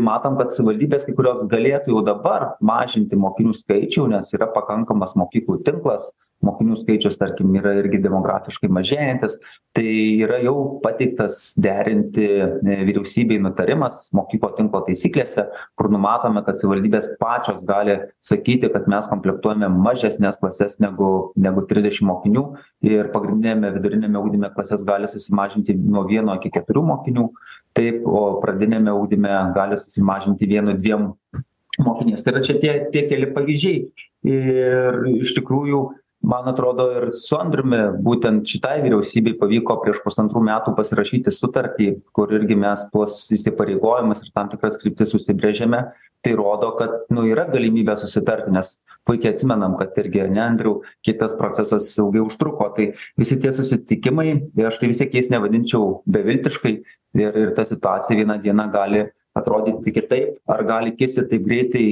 matom 0.02 0.36
kad 0.40 0.52
savivaldybės 0.54 1.06
kai 1.06 1.14
kurios 1.14 1.44
galėtų 1.50 1.94
jau 1.94 2.02
dabar 2.06 2.52
mažinti 2.60 3.18
mokinių 3.18 3.54
skaičių 3.60 4.08
nes 4.10 4.34
yra 4.34 4.50
pakankamas 4.50 5.16
mokyklų 5.18 5.62
tinklas. 5.66 6.12
Mokinių 6.42 6.74
skaičius 6.80 7.20
tarkim 7.20 7.52
yra 7.54 7.76
irgi 7.78 8.00
demografiškai 8.02 8.66
mažėjantis. 8.74 9.36
Tai 9.76 9.84
yra 10.24 10.40
jau 10.42 10.80
pateiktas 10.82 11.52
derinti 11.54 12.24
e, 12.26 12.48
vyriausybei 12.88 13.38
nutarimas 13.38 14.08
mokyklų 14.16 14.50
tinklo 14.56 14.80
taisyklėse 14.88 15.46
kur 15.78 15.90
numatome 15.94 16.42
kad 16.42 16.58
savivaldybės 16.58 17.12
pačios 17.22 17.62
gali 17.68 18.00
sakyti 18.26 18.72
kad 18.74 18.90
mes 18.90 19.06
komplektuojame 19.12 19.70
mažesnes 19.70 20.40
klases 20.42 20.80
negu 20.82 21.30
negu 21.38 21.62
trisdešim 21.70 22.10
mokinių 22.10 22.44
ir 22.90 23.12
pagrindiniame 23.14 23.70
viduriniame 23.78 24.18
ugdyme 24.18 24.50
klases 24.56 24.82
gali 24.88 25.08
susimažinti 25.14 25.78
nuo 25.78 26.02
vieno 26.10 26.34
iki 26.40 26.50
keturių 26.58 26.84
mokinių 26.90 27.30
taip 27.76 28.06
o 28.06 28.40
pradiniame 28.42 28.92
ugdyme 28.92 29.32
gali 29.56 29.78
susimažinti 29.80 30.48
vienu 30.48 30.76
dviem 30.78 31.10
mokiniais. 31.78 32.22
Tai 32.24 32.36
yra 32.36 32.44
čia 32.44 32.58
tie 32.60 32.76
tie 32.92 33.06
keli 33.08 33.32
pavyzdžiai. 33.32 33.82
Ir 34.28 35.02
iš 35.18 35.34
tikrųjų 35.38 35.82
man 36.22 36.46
atrodo 36.46 36.86
ir 36.94 37.08
su 37.18 37.34
andriumi 37.34 37.80
būtent 38.06 38.46
šitai 38.46 38.76
vyriausybei 38.84 39.34
pavyko 39.40 39.80
prieš 39.82 39.98
pusantrų 40.04 40.44
metų 40.46 40.76
pasirašyti 40.78 41.34
sutartį 41.34 41.88
kur 42.14 42.30
irgi 42.36 42.56
mes 42.58 42.86
tuos 42.92 43.24
įsipareigojimus 43.34 44.22
ir 44.22 44.30
tam 44.36 44.52
tikras 44.52 44.78
kryptis 44.78 45.16
užsibrėžėme. 45.18 45.82
Tai 46.22 46.32
rodo 46.38 46.68
kad 46.78 47.08
nu 47.10 47.24
yra 47.26 47.48
galimybė 47.50 47.96
susitarti 47.98 48.52
nes 48.54 48.76
puikiai 49.08 49.32
atsimenam 49.34 49.74
kad 49.80 49.96
irgi 49.98 50.22
ane 50.22 50.38
andriau 50.44 50.76
kiek 51.02 51.18
tas 51.18 51.34
procesas 51.34 51.90
ilgai 51.98 52.22
užtruko. 52.22 52.68
Tai 52.76 52.92
visi 53.18 53.40
tie 53.42 53.50
susitikimai 53.56 54.28
ir 54.30 54.68
aš 54.70 54.78
tai 54.78 54.92
vis 54.92 55.02
tiek 55.02 55.18
jais 55.18 55.32
nevadinčiau 55.34 56.04
beviltiškai 56.06 56.76
ir 57.18 57.36
ir 57.44 57.52
ta 57.56 57.64
situacija 57.68 58.18
vieną 58.18 58.38
dieną 58.42 58.70
gali 58.72 59.04
atrodyti 59.34 59.92
kitaip 59.92 60.38
ar 60.46 60.64
gali 60.68 60.96
kisti 60.96 61.26
taip 61.28 61.44
greitai 61.48 61.86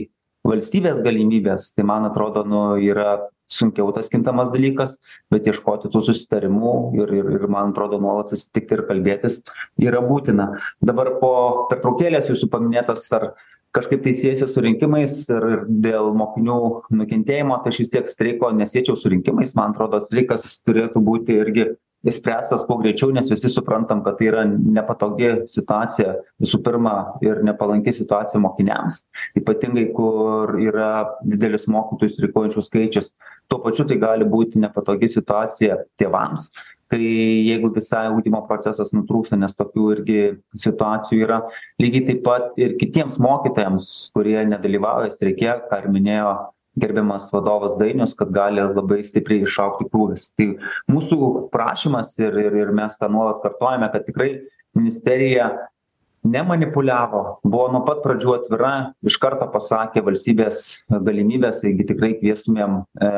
valstybės 0.46 1.02
galimybės. 1.04 1.74
Tai 1.76 1.84
man 1.88 2.08
atrodo 2.08 2.44
nu 2.48 2.62
yra 2.80 3.18
sunkiau 3.50 3.90
tas 3.92 4.08
kintamas 4.08 4.52
dalykas 4.54 4.96
bet 5.32 5.48
ieškoti 5.50 5.90
tų 5.90 6.02
susitarimų 6.06 6.74
ir 7.00 7.14
ir 7.18 7.30
ir 7.36 7.46
man 7.50 7.72
atrodo 7.74 7.98
nuolat 8.02 8.32
susitikti 8.32 8.78
ir 8.78 8.84
kalbėtis 8.88 9.42
yra 9.82 10.02
būtina. 10.04 10.52
Dabar 10.80 11.16
po 11.22 11.32
pertraukėlės 11.72 12.30
jūsų 12.30 12.50
paminėtas 12.52 13.10
ar 13.18 13.32
kažkaip 13.74 14.02
tai 14.04 14.14
siejasi 14.18 14.48
su 14.50 14.62
rinkimais 14.64 15.22
ir 15.30 15.46
ir 15.54 15.66
dėl 15.88 16.12
mokinių 16.18 16.60
nukentėjimo 17.02 17.60
tai 17.62 17.74
aš 17.74 17.82
vis 17.82 17.92
tiek 17.92 18.08
streiko 18.10 18.50
nesiečiau 18.54 18.96
su 18.98 19.10
rinkimais. 19.12 19.54
Man 19.58 19.74
atrodo 19.74 20.02
streikas 20.06 20.56
turėtų 20.66 21.02
būti 21.06 21.38
irgi 21.42 21.70
išspręstas 22.06 22.64
kuo 22.68 22.78
greičiau 22.80 23.12
nes 23.12 23.28
visi 23.30 23.50
suprantam 23.52 24.02
kad 24.04 24.18
tai 24.18 24.30
yra 24.30 24.44
nepatogi 24.48 25.30
situacija 25.52 26.16
visų 26.40 26.62
pirma 26.64 26.94
ir 27.24 27.42
nepalanki 27.46 27.92
situacija 27.96 28.40
mokiniams. 28.40 29.04
Ypatingai 29.38 29.90
kur 29.96 30.56
yra 30.60 30.90
didelis 31.20 31.68
mokytojų 31.70 32.14
streikuojančių 32.16 32.66
skaičius 32.66 33.12
tuo 33.50 33.60
pačiu 33.64 33.86
tai 33.88 33.98
gali 34.00 34.28
būti 34.28 34.60
nepatogi 34.62 35.10
situacija 35.12 35.80
tėvams. 36.00 36.52
Tai 36.90 36.98
jeigu 37.00 37.68
visai 37.70 38.08
ugdymo 38.10 38.40
procesas 38.48 38.90
nutrūksta 38.96 39.36
nes 39.38 39.54
tokių 39.54 39.84
irgi 39.94 40.22
situacijų 40.58 41.26
yra 41.26 41.42
lygiai 41.82 42.06
taip 42.08 42.24
pat 42.26 42.58
ir 42.58 42.74
kitiems 42.80 43.20
mokytojams 43.22 43.92
kurie 44.14 44.40
nedalyvauja 44.48 45.12
streike 45.14 45.52
ką 45.68 45.84
ir 45.84 45.92
minėjo 45.94 46.32
gerbiamas 46.80 47.30
vadovas 47.34 47.76
dainius 47.80 48.16
kad 48.18 48.32
gali 48.34 48.62
labai 48.62 49.02
stipriai 49.06 49.46
išaugti 49.46 49.88
krūvis. 49.90 50.30
Tai 50.36 50.52
mūsų 50.90 51.50
prašymas 51.54 52.16
ir 52.22 52.38
ir 52.46 52.62
ir 52.64 52.72
mes 52.76 52.96
tą 53.00 53.10
nuolat 53.12 53.42
kartojame 53.44 53.90
kad 53.92 54.08
tikrai 54.08 54.32
ministerija 54.76 55.50
nemanipuliavo 56.22 57.40
buvo 57.44 57.68
nuo 57.72 57.80
pat 57.86 58.02
pradžių 58.04 58.34
atvira 58.36 58.72
iš 59.06 59.16
karto 59.20 59.46
pasakė 59.52 60.02
valstybės 60.04 60.70
galimybes 60.90 61.62
taigi 61.64 61.86
tikrai 61.88 62.14
kviestumėm 62.20 62.80
e 63.00 63.12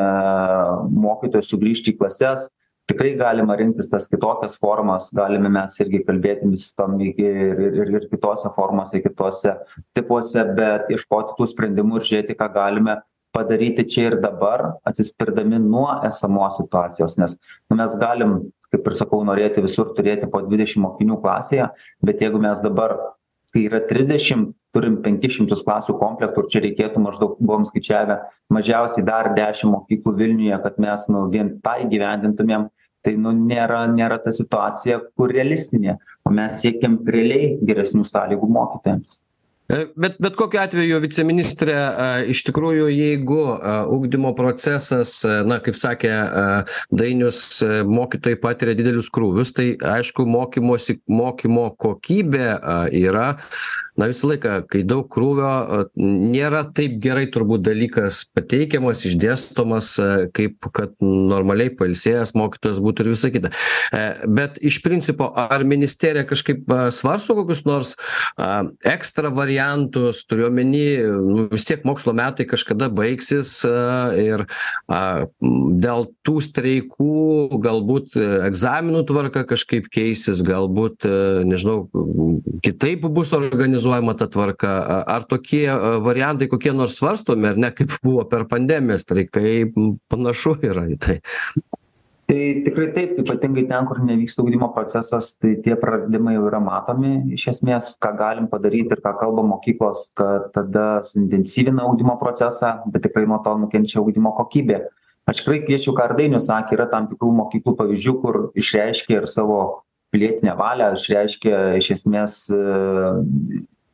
mokytojus 1.07 1.51
sugrįžti 1.51 1.95
į 1.95 1.99
klases. 1.99 2.51
Tikrai 2.91 3.13
galima 3.15 3.55
rinktis 3.57 3.89
tas 3.91 4.09
kitokias 4.11 4.57
formas 4.59 5.11
galime 5.15 5.51
mes 5.55 5.79
irgi 5.83 6.03
kalbėti 6.07 6.51
vystom 6.51 6.99
iki 7.03 7.27
ir 7.27 7.63
ir 7.69 7.93
ir 7.99 8.09
kitose 8.11 8.51
formose 8.57 9.03
kituose 9.03 9.55
tipuose 9.97 10.45
bet 10.59 10.91
ieškoti 10.91 11.39
tų 11.39 11.49
sprendimų 11.53 12.01
ir 12.01 12.09
žiūrėti 12.11 12.39
ką 12.39 12.51
galime 12.55 12.99
padaryti 13.33 13.87
čia 13.89 14.11
ir 14.11 14.19
dabar 14.21 14.65
atsispirdami 14.89 15.59
nuo 15.63 15.89
esamos 16.09 16.59
situacijos 16.61 17.19
nes 17.21 17.39
nu 17.71 17.79
mes 17.81 17.97
galim 18.01 18.37
kaip 18.73 18.87
ir 18.89 18.99
sakau 18.99 19.23
norėti 19.29 19.65
visur 19.65 19.93
turėti 19.97 20.29
po 20.33 20.43
dvidešim 20.45 20.85
mokinių 20.87 21.19
klasėje 21.25 21.71
bet 22.09 22.23
jeigu 22.25 22.41
mes 22.43 22.61
dabar 22.65 22.97
kai 23.53 23.67
yra 23.69 23.83
trisdešim 23.89 24.51
turim 24.73 25.01
penkis 25.05 25.37
šimtus 25.37 25.65
klasių 25.67 25.97
komplektų 26.01 26.45
ir 26.45 26.53
čia 26.53 26.63
reikėtų 26.67 27.03
maždaug 27.07 27.35
buvom 27.41 27.67
skaičiavę 27.69 28.21
mažiausiai 28.57 29.05
dar 29.09 29.33
dešim 29.37 29.75
mokyklų 29.77 30.15
vilniuje 30.21 30.61
kad 30.65 30.79
mes 30.85 31.09
nu 31.13 31.27
vien 31.33 31.57
tą 31.65 31.77
įgyvendintumėm 31.87 32.71
tai 33.05 33.17
nu 33.19 33.35
nėra 33.37 33.83
nėra 33.93 34.21
ta 34.25 34.33
situacija 34.33 35.03
kur 35.19 35.35
realistinė 35.35 35.99
o 36.25 36.33
mes 36.33 36.61
siekiam 36.63 37.01
realiai 37.17 37.57
geresnių 37.69 38.07
sąlygų 38.09 38.49
mokytojams 38.57 39.21
bet 39.97 40.17
bet 40.21 40.35
kokiu 40.37 40.61
atveju 40.61 40.99
viceministre 41.03 41.75
iš 42.33 42.43
tikrųjų 42.49 42.89
jeigu 42.93 43.39
ugdymo 43.95 44.33
procesas 44.37 45.15
na 45.47 45.59
kaip 45.63 45.79
sakė 45.79 46.11
dainius 46.91 47.63
mokytojai 47.89 48.41
patiria 48.43 48.77
didelius 48.79 49.11
krūvius 49.15 49.55
tai 49.57 49.69
aišku 49.95 50.27
mokymosi 50.29 50.99
mokymo 51.09 51.71
kokybė 51.87 52.49
yra 53.05 53.29
na 53.97 54.09
visą 54.09 54.31
laiką 54.31 54.55
kai 54.73 54.81
daug 54.89 55.05
krūvio 55.13 55.85
nėra 56.01 56.63
taip 56.73 56.97
gerai 57.03 57.27
turbūt 57.33 57.65
dalykas 57.67 58.23
pateikiamas 58.33 59.05
išdėstomas 59.09 59.91
kaip 60.37 60.69
kad 60.73 60.95
normaliai 61.05 61.73
pailsėjęs 61.77 62.33
mokytojas 62.39 62.81
būtų 62.85 63.05
ir 63.05 63.11
visa 63.13 63.31
kita. 63.35 63.51
E, 63.93 64.03
bet 64.33 64.57
iš 64.65 64.79
principo 64.85 65.29
ar 65.37 65.67
ministerija 65.69 66.25
kažkaip 66.29 66.73
svarsto 66.95 67.37
kokius 67.37 67.65
nors 67.69 67.93
ekstra 68.95 69.33
variantus 69.35 70.23
turiu 70.25 70.49
omeny 70.49 70.85
nu 71.21 71.47
vis 71.53 71.69
tiek 71.69 71.85
mokslo 71.89 72.15
metai 72.17 72.49
kažkada 72.49 72.89
baigsis 72.93 73.59
ir 74.17 74.47
dėl 74.89 76.09
tų 76.25 76.39
streikų 76.49 77.61
galbūt 77.61 78.17
egzaminų 78.49 79.05
tvarka 79.11 79.45
kažkaip 79.53 79.93
keisis 79.93 80.41
galbūt 80.47 81.05
nežinau 81.45 81.91
kitaip 82.65 83.05
bus 83.13 83.37
organizuojama 83.37 83.82
ta 84.19 84.27
tvarka? 84.27 85.05
Ar 85.07 85.27
tokie 85.29 85.67
variantai 86.03 86.49
kokie 86.49 86.73
nors 86.73 86.97
svarstomi 86.99 87.49
ar 87.49 87.57
ne 87.57 87.71
kaip 87.71 87.99
buvo 88.03 88.25
per 88.25 88.47
pandemiją 88.47 88.99
streikai 88.99 89.73
panašu 90.09 90.57
yra 90.63 90.87
į 90.89 90.99
tai? 90.99 91.21
Tai 92.33 92.45
tikrai 92.65 92.87
taip 92.95 93.19
ypatingai 93.21 93.67
ten 93.69 93.87
kur 93.87 93.99
nevyksta 94.01 94.41
ugdymo 94.41 94.71
procesas 94.73 95.35
tai 95.37 95.57
tie 95.65 95.75
praradimai 95.77 96.37
jau 96.37 96.47
yra 96.49 96.61
matomi. 96.65 97.11
Iš 97.37 97.49
esmės 97.53 97.91
ką 98.01 98.13
galim 98.17 98.47
padaryt 98.49 98.95
ir 98.95 99.03
ką 99.05 99.13
kalba 99.21 99.45
mokyklos 99.45 100.07
kad 100.17 100.49
tada 100.55 101.03
suintensyvina 101.05 101.85
ugdymo 101.91 102.15
procesą 102.23 102.79
bet 102.87 103.05
tikrai 103.05 103.27
nuo 103.27 103.43
to 103.45 103.53
nukenčia 103.65 104.01
ugdymo 104.01 104.33
kokybė. 104.39 104.81
Aš 105.29 105.43
tikrai 105.43 105.61
kviesčiau 105.67 105.93
ką 105.99 106.09
ir 106.09 106.17
dainius 106.23 106.49
sakė 106.49 106.79
yra 106.79 106.89
tam 106.95 107.11
tikrų 107.11 107.35
mokyklų 107.43 107.77
pavyzdžių 107.83 108.15
kur 108.25 108.39
išreiškė 108.59 109.19
ir 109.19 109.29
savo 109.31 109.59
pilietinę 110.15 110.57
valią 110.57 110.93
išreiškė 110.97 111.59
iš 111.83 111.91
esmės 111.99 112.39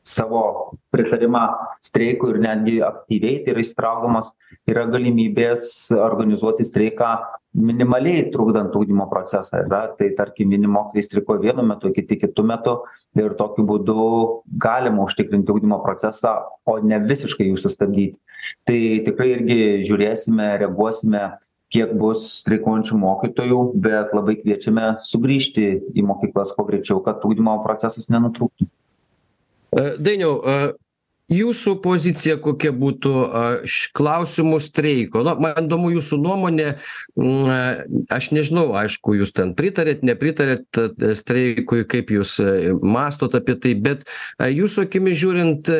savo 0.08 0.42
pritarimą 0.94 1.44
streikui 1.84 2.32
ir 2.34 2.40
netgi 2.44 2.78
aktyviai 2.84 3.42
tai 3.44 3.54
yra 3.54 3.64
įsitraukdamos 3.64 4.32
yra 4.68 4.86
galimybės 4.92 5.90
organizuoti 5.96 6.66
streiką 6.68 7.10
minimaliai 7.58 8.28
trukdant 8.32 8.74
ugdymo 8.76 9.08
procesą 9.10 9.62
yra 9.66 9.82
tai 9.98 10.10
tarkim 10.16 10.52
vieni 10.52 10.70
mokytojai 10.70 11.06
streikuoja 11.06 11.44
vienu 11.48 11.64
metu 11.66 11.92
kiti 11.96 12.18
kitu 12.20 12.44
metu 12.46 12.78
ir 13.18 13.34
tokiu 13.40 13.64
būdu 13.68 14.06
galima 14.64 15.04
užtikrinti 15.08 15.52
ugdymo 15.52 15.80
procesą 15.84 16.38
o 16.66 16.78
ne 16.78 17.00
visiškai 17.04 17.48
jį 17.48 17.58
sustabdyti. 17.64 18.18
Tai 18.68 18.80
tikrai 19.08 19.32
irgi 19.34 19.60
žiūrėsime 19.88 20.50
reaguosime 20.62 21.24
kiek 21.72 21.92
bus 22.00 22.30
streikuojančių 22.42 22.98
mokytojų 23.00 23.60
bet 23.84 24.14
labai 24.16 24.38
kviečiame 24.40 24.94
sugrįžti 25.04 25.68
į 25.92 26.04
mokyklas 26.08 26.54
kuo 26.56 26.64
greičiau 26.68 27.02
kad 27.04 27.24
ugdymo 27.28 27.58
procesas 27.64 28.08
nenutrūktų 28.12 28.68
dainiau 29.74 30.36
a 30.44 30.58
jūsų 31.28 31.74
pozicija 31.84 32.38
kokia 32.40 32.70
būtų 32.72 33.12
aš 33.36 33.76
klausimu 33.96 34.58
streiko? 34.64 35.22
Na 35.26 35.34
man 35.36 35.66
įdomu 35.66 35.90
jūsų 35.92 36.18
nuomonė. 36.24 36.68
Na 37.18 37.58
aš 38.14 38.30
nežinau 38.32 38.70
aišku 38.78 39.18
jūs 39.18 39.34
ten 39.36 39.52
pritariat 39.58 40.04
nepritariat 40.06 40.80
streikui 41.18 41.84
kaip 41.88 42.12
jūs 42.14 42.38
mąstot 42.80 43.36
apie 43.38 43.58
tai 43.60 43.74
bet 43.76 44.06
jūsų 44.40 44.86
akimis 44.86 45.18
žiūrint 45.20 45.70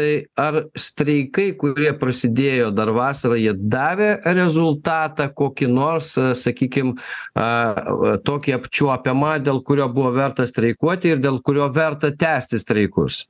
ar 0.40 0.61
streikai 0.77 1.53
kurie 1.61 1.94
prasidėjo 2.01 2.70
dar 2.77 2.92
vasarą 2.96 3.38
jie 3.40 3.55
davė 3.57 4.11
rezultatą 4.37 5.31
kokį 5.33 5.70
nors 5.72 6.12
sakykim 6.42 6.96
a 7.38 8.18
tokį 8.27 8.59
apčiuopiamą 8.59 9.38
dėl 9.46 9.62
kurio 9.64 9.88
buvo 9.92 10.12
verta 10.16 10.46
streikuoti 10.48 11.14
ir 11.14 11.24
dėl 11.24 11.40
kurio 11.44 11.70
verta 11.72 12.12
tęsti 12.12 12.61
streikus 12.61 13.24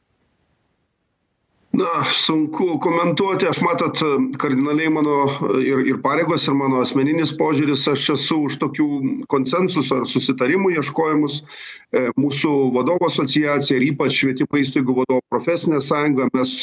na 1.79 2.05
sunku 2.14 2.79
komentuoti. 2.83 3.49
Aš 3.49 3.62
matot 3.62 4.03
kardinaliai 4.43 4.91
mano 4.93 5.17
ir 5.62 5.85
ir 5.87 6.01
pareigos 6.05 6.49
ir 6.49 6.57
mano 6.59 6.83
asmeninis 6.83 7.35
požiūris 7.38 7.87
aš 7.93 8.09
esu 8.17 8.41
už 8.49 8.59
tokių 8.62 8.88
konsensuso 9.33 10.03
ar 10.03 10.09
susitarimų 10.11 10.75
ieškojimus. 10.79 11.43
E, 11.88 12.09
mūsų 12.21 12.53
vadovų 12.75 13.09
asociacija 13.09 13.79
ir 13.79 13.87
ypač 13.93 14.19
švietimo 14.21 14.61
įstaigų 14.61 14.99
vadovų 15.03 15.25
profesinė 15.33 15.81
sąjunga 15.85 16.29
mes 16.35 16.59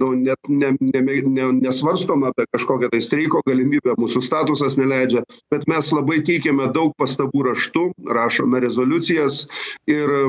nu 0.00 0.12
net 0.14 0.48
ne 0.48 0.72
ne 0.80 1.00
ne 1.36 1.46
nesvarstom 1.60 2.24
apie 2.28 2.46
kažkokią 2.54 2.90
tai 2.92 3.00
streiko 3.04 3.42
galimybę 3.46 3.94
mūsų 4.00 4.22
statusas 4.24 4.76
neleidžia 4.80 5.22
bet 5.52 5.66
mes 5.70 5.92
labai 5.94 6.20
teikiame 6.26 6.66
daug 6.74 6.94
pastabų 6.98 7.44
raštu 7.50 7.84
rašome 8.18 8.60
rezoliucijas 8.64 9.44
ir 9.90 10.14
e, 10.16 10.22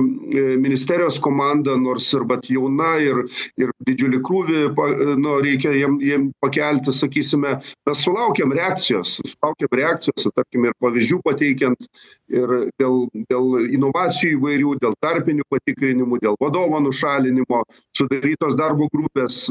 ministerijos 0.65 1.19
komanda 1.19 1.78
nors 1.78 2.12
ir 2.13 2.28
vat 2.30 2.50
jauna 2.50 2.93
ir 3.02 3.24
ir 3.58 3.74
didžiulį 4.01 4.21
krūvį 4.25 4.61
pa 4.75 4.87
nu 5.19 5.37
reikia 5.43 5.71
jiem 5.75 5.99
jiem 6.01 6.27
pakelti 6.41 6.93
sakysime 6.93 7.57
mes 7.87 8.03
sulaukėm 8.05 8.53
reakcijos 8.55 9.19
sulaukėm 9.21 9.77
reakcijos 9.77 10.29
tarkim 10.35 10.65
ir 10.65 10.75
pavyzdžių 10.81 11.19
pateikiant 11.25 11.87
ir 12.31 12.55
dėl 12.81 13.05
dėl 13.29 13.67
inovacijų 13.77 14.37
įvairių 14.37 14.75
dėl 14.81 14.97
tarpinių 15.03 15.45
patikrinimų 15.51 16.21
dėl 16.23 16.37
vadovo 16.41 16.79
nušalinimo 16.81 17.63
sudarytos 17.97 18.57
darbo 18.59 18.89
grupės 18.93 19.45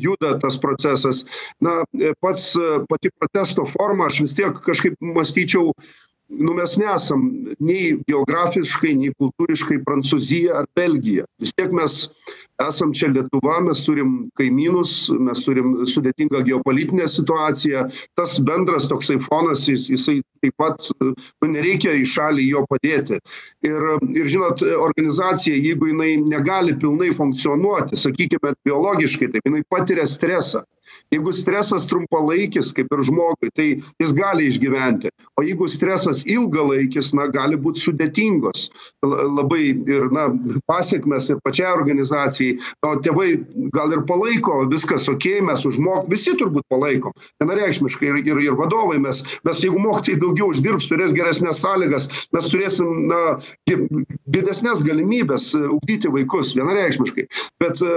juda 0.00 0.36
tas 0.40 0.56
procesas. 0.60 1.24
Na 1.60 1.80
pats 2.20 2.52
pati 2.88 3.12
protesto 3.18 3.66
forma 3.70 4.08
aš 4.10 4.22
vis 4.24 4.36
tiek 4.38 4.62
kažkaip 4.66 4.96
mąstyčiau 5.00 5.74
nu 6.30 6.52
mes 6.54 6.76
nesam 6.76 7.24
nei 7.58 7.96
geografiškai 8.06 8.94
nei 8.98 9.14
kultūriškai 9.18 9.80
prancūzija 9.86 10.60
ar 10.62 10.68
belgija. 10.78 11.26
Vis 11.42 11.52
tiek 11.56 11.74
mes 11.74 12.04
esam 12.60 12.92
čia 12.94 13.08
lietuva 13.10 13.58
mes 13.64 13.80
turim 13.82 14.12
kaimynus 14.38 15.10
mes 15.26 15.42
turim 15.44 15.80
sudėtingą 15.88 16.42
geopolitinę 16.46 17.08
situaciją. 17.10 17.86
Tas 18.18 18.38
bendras 18.46 18.88
toksai 18.90 19.18
fonas 19.26 19.66
jis 19.68 19.88
jisai 19.90 20.20
taip 20.44 20.56
pat 20.60 20.90
nu 21.00 21.50
nereikia 21.50 21.96
į 21.98 22.06
šalį 22.14 22.48
jo 22.52 22.64
padėti. 22.70 23.20
Ir 23.66 23.88
ir 24.14 24.30
žinot 24.30 24.62
organizacija 24.62 25.56
jeigu 25.56 25.90
jinai 25.90 26.12
negali 26.22 26.76
pilnai 26.78 27.10
funkcionuoti 27.16 27.98
sakykime 27.98 28.54
biologiškai 28.64 29.32
taip 29.34 29.50
jinai 29.50 29.64
patiria 29.68 30.06
stresą 30.06 30.62
jeigu 31.10 31.32
stresas 31.34 31.86
trumpalaikis 31.90 32.72
kaip 32.76 32.90
ir 32.94 33.02
žmogui 33.06 33.50
tai 33.56 33.68
jis 34.00 34.12
gali 34.14 34.46
išgyventi. 34.50 35.10
O 35.38 35.44
jeigu 35.44 35.68
stresas 35.70 36.22
ilgalaikis 36.28 37.12
na 37.16 37.26
gali 37.32 37.58
būt 37.60 37.80
sudėtingos. 37.82 38.68
La 39.06 39.26
labai 39.40 39.72
ir 39.72 40.08
na 40.14 40.28
pasekmės 40.70 41.30
ir 41.32 41.40
pačiai 41.44 41.72
organizacijai. 41.74 42.58
O 42.86 42.94
tėvai 43.02 43.30
gal 43.74 43.94
ir 43.96 44.04
palaiko 44.08 44.62
viskas 44.70 45.08
okei 45.10 45.40
mes 45.44 45.64
už 45.66 45.80
mo 45.82 46.00
visi 46.10 46.34
turbūt 46.38 46.66
palaiko. 46.70 47.14
Vienareikšmiškai 47.42 48.10
ir 48.10 48.20
ir 48.24 48.42
ir 48.46 48.58
vadovai 48.58 49.00
mes 49.02 49.24
mes 49.46 49.64
jeigu 49.64 49.82
mokytojai 49.82 50.20
daugiau 50.22 50.50
uždirbs 50.54 50.88
turės 50.90 51.14
geresnes 51.16 51.62
sąlygas 51.64 52.08
mes 52.34 52.50
turėsim 52.52 53.06
na 53.10 53.20
gi 53.68 53.80
didesnes 54.30 54.84
galimybes 54.86 55.52
ugdyti 55.58 56.10
vaikus. 56.12 56.54
Vienareikšmiškai. 56.58 57.26
Bet 57.62 57.82
e, 57.82 57.94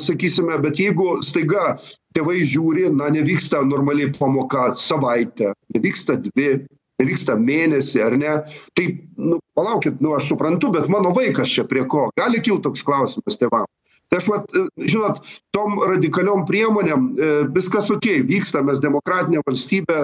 sakysime 0.00 0.58
bet 0.62 0.80
jeigu 0.80 1.18
staiga 1.26 1.76
tėvai 2.18 2.42
žiūri 2.42 2.90
na 2.94 3.08
nevyksta 3.14 3.62
normaliai 3.66 4.10
pamoka 4.18 4.72
savaitę 4.76 5.54
nevyksta 5.76 6.18
dvi 6.26 6.66
nevyksta 6.98 7.36
mėnesį 7.38 8.02
ar 8.02 8.16
ne? 8.18 8.36
Tai 8.74 8.86
nu 9.22 9.38
palaukit 9.54 10.00
nu 10.02 10.14
aš 10.16 10.32
suprantu 10.32 10.72
bet 10.74 10.88
mano 10.90 11.14
vaikas 11.14 11.50
čia 11.54 11.66
prie 11.68 11.84
ko? 11.86 12.08
Gali 12.18 12.42
kilt 12.42 12.64
toks 12.66 12.82
klausimas 12.82 13.38
tėvam. 13.38 13.68
Tai 14.08 14.18
aš 14.22 14.28
vat 14.32 14.58
žinot 14.88 15.20
tom 15.52 15.78
radikaliom 15.84 16.46
priemonėm 16.48 17.08
e, 17.12 17.30
viskas 17.54 17.90
okei 17.92 18.22
vyksta 18.26 18.62
mes 18.64 18.80
demokratinė 18.80 19.44
valstybė 19.46 19.98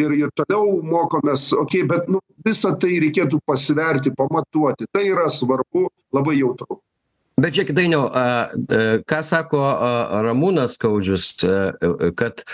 ir 0.00 0.16
ir 0.16 0.34
toliau 0.40 0.78
mokomės 0.80 1.50
okei 1.60 1.84
bet 1.88 2.08
nu 2.08 2.22
visa 2.46 2.72
tai 2.80 2.96
reikėtų 3.04 3.42
pasverti 3.46 4.14
pamatuoti. 4.16 4.88
Tai 4.90 5.04
yra 5.06 5.28
svarbu 5.30 5.90
labai 6.16 6.40
jautru 6.40 6.80
bet 7.42 7.56
žiūrėkit 7.56 7.76
dainiau 7.76 8.06
a 8.06 8.24
ką 9.08 9.20
sako 9.26 9.60
ramūnas 10.26 10.76
skaudžius 10.78 11.32
kad 12.20 12.44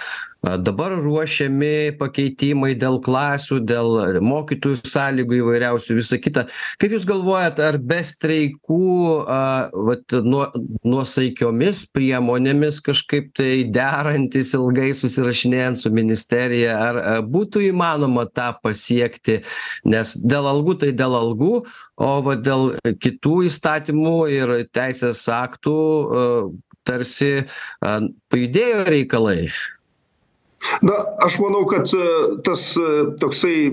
dabar 0.63 0.95
ruošiami 1.03 1.97
pakeitimai 1.99 2.75
dėl 2.79 2.99
klasių 3.05 3.59
dėl 3.67 4.21
mokytojų 4.25 4.81
sąlygų 4.87 5.41
įvairiausių 5.41 5.97
visa 5.99 6.19
kita. 6.23 6.47
Kaip 6.81 6.95
jūs 6.95 7.07
galvojat 7.09 7.61
ar 7.63 7.79
be 7.83 7.99
streikų 8.07 8.81
a 9.27 9.41
vat 9.89 10.17
nuo 10.27 10.47
nuosaikiomis 10.87 11.85
priemonėmis 11.95 12.81
kažkaip 12.87 13.33
tai 13.37 13.67
derantis 13.73 14.55
ilgai 14.57 14.93
susirašinėjant 14.97 15.83
su 15.83 15.93
ministerija 15.95 16.77
ar 16.89 17.01
būtų 17.27 17.67
įmanoma 17.71 18.27
tą 18.31 18.53
pasiekti? 18.63 19.41
Nes 19.89 20.17
dėl 20.23 20.49
algų 20.53 20.79
tai 20.85 20.93
dėl 20.97 21.17
algų 21.19 21.55
o 21.97 22.13
va 22.27 22.37
dėl 22.39 22.77
kitų 23.03 23.47
įstatymų 23.51 24.19
ir 24.35 24.57
teisės 24.75 25.25
aktų 25.33 25.79
tarsi 26.87 27.33
a 27.83 27.97
pajudėjo 28.31 28.85
reikalai 28.87 29.41
na 30.83 30.95
aš 31.25 31.39
manau 31.41 31.65
kad 31.69 31.89
e, 31.95 32.07
tas 32.45 32.63
e, 32.77 32.89
toksai 33.21 33.55
e, 33.67 33.73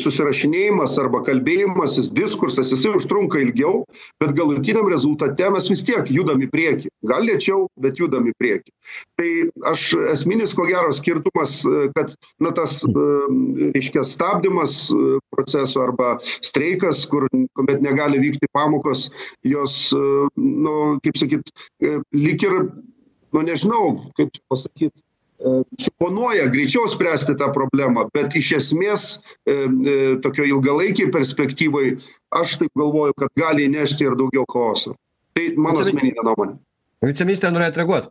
susirašinėjimas 0.00 0.96
arba 1.02 1.22
kalbėjimasis 1.26 2.10
diskursas 2.16 2.72
jisai 2.74 2.94
užtrunka 2.98 3.40
ilgiau 3.42 3.84
bet 4.22 4.34
galutiniam 4.38 4.88
rezultate 4.90 5.50
mes 5.52 5.70
vis 5.70 5.84
tiek 5.86 6.10
judam 6.12 6.42
į 6.42 6.50
priekį. 6.52 6.90
Gal 7.06 7.26
lėčiau 7.28 7.66
bet 7.82 8.00
judam 8.00 8.28
į 8.30 8.34
priekį. 8.40 8.74
Tai 9.18 9.30
aš 9.72 9.88
esminis 10.14 10.54
ko 10.56 10.66
gero 10.68 10.92
skirtumas 10.94 11.58
kad 11.96 12.14
na 12.42 12.52
tas 12.56 12.78
reiškia 13.74 14.04
stabdymas 14.06 14.78
proceso 15.34 15.82
arba 15.82 16.16
streikas 16.24 17.04
kur 17.10 17.26
kuomet 17.56 17.82
negali 17.84 18.20
vykti 18.22 18.50
pamokos 18.54 19.08
jos 19.46 19.90
nu 20.36 20.76
kaip 21.04 21.18
sakyt 21.18 21.50
lyg 22.14 22.46
ir 22.46 22.60
nu 23.34 23.42
nežinau 23.46 24.12
kaip 24.18 24.30
čia 24.32 24.44
pasakyt 24.52 24.94
suponuoja 25.78 26.46
greičiau 26.52 26.88
spręsti 26.88 27.36
tą 27.36 27.50
problemą 27.52 28.06
bet 28.14 28.36
iš 28.38 28.52
esmės 28.60 29.08
e, 29.12 29.52
e, 29.52 29.96
tokioj 30.24 30.48
ilgalaikėj 30.54 31.10
perspektyvoj 31.12 31.96
aš 32.40 32.56
taip 32.62 32.72
galvoju 32.78 33.16
kad 33.20 33.32
gali 33.36 33.66
įnešti 33.68 34.08
ir 34.08 34.16
daugiau 34.18 34.46
chaoso. 34.52 34.96
Tai 35.36 35.50
mano 35.60 35.84
asmeninė 35.84 36.24
nuomonė. 36.24 36.56
Viceministre 37.04 37.52
norėjot 37.52 37.82
reaguot. 37.82 38.08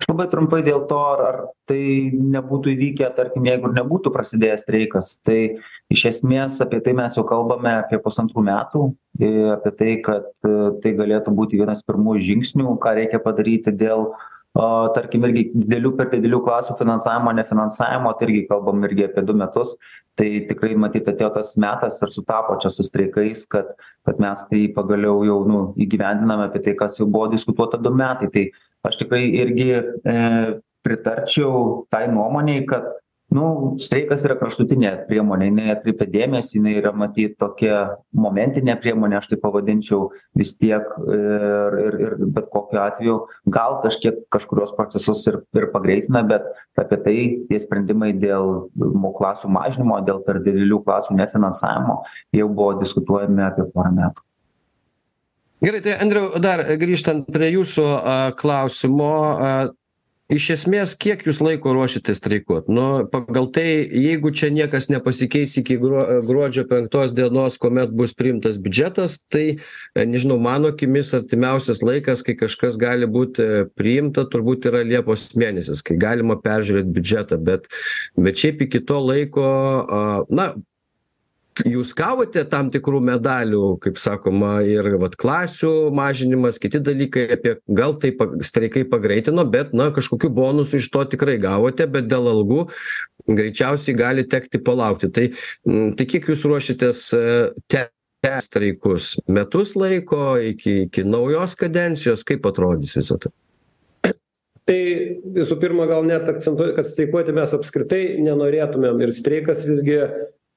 Aš 0.00 0.06
labai 0.08 0.26
trumpai 0.32 0.60
dėl 0.64 0.84
to 0.88 0.98
ar 1.00 1.20
ar 1.24 1.38
tai 1.68 1.82
nebūtų 2.12 2.74
įvykę 2.74 3.08
tarkim 3.16 3.46
jeigu 3.48 3.70
ir 3.70 3.76
nebūtų 3.80 4.12
prasidėjęs 4.14 4.64
streikas 4.64 5.14
tai 5.26 5.38
iš 5.92 6.04
esmės 6.12 6.60
apie 6.64 6.80
tai 6.84 6.94
mes 6.96 7.16
jau 7.16 7.24
kalbame 7.28 7.72
apie 7.78 7.98
pusantrų 8.02 8.44
metų 8.46 8.84
ir 9.20 9.54
apie 9.56 9.72
tai 9.76 9.94
kad 10.04 10.28
e, 10.46 10.54
tai 10.82 10.94
galėtų 10.98 11.34
būti 11.36 11.60
vienas 11.60 11.84
pirmųjų 11.86 12.26
žingsnių 12.28 12.76
ką 12.80 12.94
reikia 13.00 13.22
padaryti 13.24 13.74
dėl 13.74 14.12
o 14.58 14.66
tarkim 14.94 15.24
irgi 15.28 15.44
didelių 15.54 15.92
per 15.98 16.08
didelių 16.10 16.40
klasių 16.46 16.74
finansavimo 16.78 17.32
nefinansavimo 17.38 18.12
tai 18.18 18.26
irgi 18.26 18.46
kalbam 18.48 18.82
irgi 18.88 19.06
apie 19.06 19.22
du 19.26 19.36
metus 19.38 19.76
tai 20.18 20.28
tikrai 20.48 20.74
matyt 20.78 21.08
atėjo 21.10 21.30
tas 21.36 21.52
metas 21.60 22.00
ir 22.02 22.12
sutapo 22.14 22.56
čia 22.62 22.72
su 22.74 22.84
streikais 22.86 23.46
kad 23.50 23.70
kad 24.06 24.18
mes 24.22 24.42
tai 24.50 24.64
pagaliau 24.74 25.22
jau 25.28 25.38
nu 25.48 25.60
įgyvendiname 25.80 26.48
apie 26.48 26.64
tai 26.66 26.74
kas 26.82 26.98
jau 27.00 27.06
buvo 27.06 27.30
diskutuota 27.34 27.78
du 27.78 27.92
metai. 27.94 28.30
Tai 28.34 28.44
aš 28.90 28.98
tikrai 29.04 29.22
irgi 29.42 29.70
e 29.76 30.16
pritarčiau 30.80 31.86
tai 31.92 32.06
nuomonei 32.08 32.64
kad 32.66 32.86
nu 33.34 33.76
streikas 33.82 34.24
yra 34.26 34.34
kraštutinė 34.38 34.92
priemonė 35.08 35.48
jinai 35.50 35.66
atkreipia 35.74 36.06
dėmesį 36.10 36.56
jinai 36.58 36.72
yra 36.80 36.92
matyt 36.96 37.36
tokia 37.40 37.96
momentinė 38.16 38.74
priemonė 38.82 39.20
aš 39.20 39.30
taip 39.30 39.42
pavadinčiau 39.44 40.08
vis 40.38 40.52
tiek 40.58 40.86
ir 41.14 41.76
ir 41.84 41.98
ir 42.06 42.16
bet 42.36 42.48
kokiu 42.52 42.80
atveju 42.82 43.18
gal 43.56 43.78
kažkiek 43.84 44.22
kažkuriuos 44.34 44.74
procesus 44.78 45.22
ir 45.30 45.40
ir 45.54 45.68
pagreitina 45.74 46.24
bet 46.26 46.48
apie 46.80 46.98
tai 47.04 47.18
tie 47.50 47.60
sprendimai 47.62 48.10
dėl 48.18 48.70
mo 48.74 49.12
klasių 49.16 49.52
mažinimo 49.54 50.00
dėl 50.06 50.24
per 50.26 50.42
didelių 50.42 50.82
klasių 50.86 51.18
nefinansavimo 51.20 52.00
jau 52.34 52.48
buvo 52.50 52.74
diskutuojami 52.82 53.46
apie 53.46 53.68
porą 53.70 53.94
metų. 53.94 54.26
Gerai 55.60 55.82
tai 55.84 55.98
andriau 56.00 56.38
dar 56.40 56.62
grįžtant 56.80 57.26
prie 57.28 57.50
jūsų 57.52 57.84
a 57.84 58.14
klausimo 58.32 59.12
a 59.36 59.50
iš 60.30 60.46
esmės 60.54 60.94
kiek 60.98 61.22
jūs 61.26 61.40
laiko 61.42 61.72
ruošiatės 61.74 62.20
streikuot? 62.20 62.68
Nu 62.72 63.04
pagal 63.10 63.48
tai 63.54 63.66
jeigu 63.84 64.32
čia 64.34 64.50
niekas 64.54 64.88
nepasikeis 64.92 65.56
iki 65.60 65.76
gruo 65.80 66.04
gruodžio 66.26 66.64
penktos 66.70 67.14
dienos 67.16 67.58
kuomet 67.60 67.92
bus 67.96 68.14
priimtas 68.16 68.60
biudžetas 68.62 69.18
tai 69.32 69.58
nežinau 69.98 70.38
mano 70.42 70.70
akimis 70.74 71.12
artimiausias 71.18 71.82
laikas 71.84 72.24
kai 72.26 72.36
kažkas 72.38 72.78
gali 72.80 73.08
būt 73.10 73.42
priimta 73.78 74.26
turbūt 74.30 74.70
yra 74.70 74.84
liepos 74.86 75.30
mėnesis 75.40 75.82
kai 75.86 75.98
galima 76.00 76.38
peržiūrėt 76.40 76.90
biudžetą 76.94 77.40
bet 77.44 77.70
bet 78.16 78.40
šiaip 78.40 78.66
iki 78.68 78.84
to 78.86 79.00
laiko 79.02 79.46
a 79.90 80.02
na 80.30 80.52
jūs 81.66 81.92
gavote 81.98 82.42
tam 82.48 82.70
tikrų 82.72 83.00
medalių 83.04 83.76
kaip 83.82 83.98
sakoma 84.00 84.60
ir 84.64 84.86
vat 85.02 85.16
klasių 85.20 85.90
mažinimas 85.94 86.60
kiti 86.62 86.80
dalykai 86.84 87.26
apie 87.36 87.56
gal 87.68 87.96
tai 88.00 88.12
streikai 88.46 88.86
pagreitino 88.88 89.44
bet 89.50 89.74
na 89.76 89.90
kažkokių 89.94 90.30
bonusų 90.36 90.80
iš 90.80 90.90
to 90.94 91.04
tikrai 91.14 91.36
gavote 91.42 91.86
bet 91.90 92.08
dėl 92.10 92.30
algų 92.32 92.66
greičiausiai 93.28 93.96
gali 93.96 94.26
tekti 94.28 94.60
palaukti. 94.62 95.10
Tai 95.12 95.26
tai 95.96 96.06
kiek 96.08 96.30
jūs 96.30 96.44
ruošiatės 96.48 97.02
tęst 97.70 98.48
streikus? 98.50 99.12
Metus 99.28 99.74
laiko 99.78 100.34
iki 100.40 100.86
iki 100.86 101.04
naujos 101.06 101.56
kadencijos? 101.60 102.24
Kaip 102.26 102.46
atrodys 102.50 102.96
visa 102.98 103.18
tai? 103.20 103.32
Tai 104.68 104.82
visų 105.34 105.56
pirma 105.58 105.86
gal 105.90 106.04
net 106.06 106.28
akcentuoju 106.30 106.76
kad 106.76 106.86
streikuoti 106.86 107.34
mes 107.34 107.54
apskritai 107.56 108.20
nenorėtumėm 108.22 109.00
ir 109.02 109.14
streikas 109.16 109.64
visgi 109.66 110.02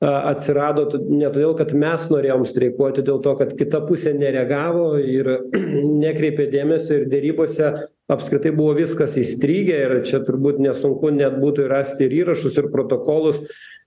atsirado 0.04 0.86
ne 1.08 1.30
todėl 1.32 1.56
kad 1.58 1.74
mes 1.78 2.06
norėjom 2.12 2.46
streikuoti 2.48 3.04
dėl 3.06 3.22
to 3.24 3.36
kad 3.40 3.54
kita 3.60 3.84
pusė 3.88 4.14
nereagavo 4.18 4.98
ir 5.00 5.30
nekreipė 6.04 6.50
dėmesio 6.52 7.02
ir 7.02 7.10
derybose 7.12 7.72
apskritai 8.12 8.52
buvo 8.56 8.74
viskas 8.78 9.16
įstrigę 9.20 9.78
ir 9.86 9.96
čia 10.08 10.20
turbūt 10.28 10.60
nesunku 10.64 11.14
net 11.16 11.40
būtų 11.40 11.70
rasti 11.72 12.10
ir 12.10 12.18
įrašus 12.24 12.60
ir 12.60 12.68
protokolus 12.74 13.40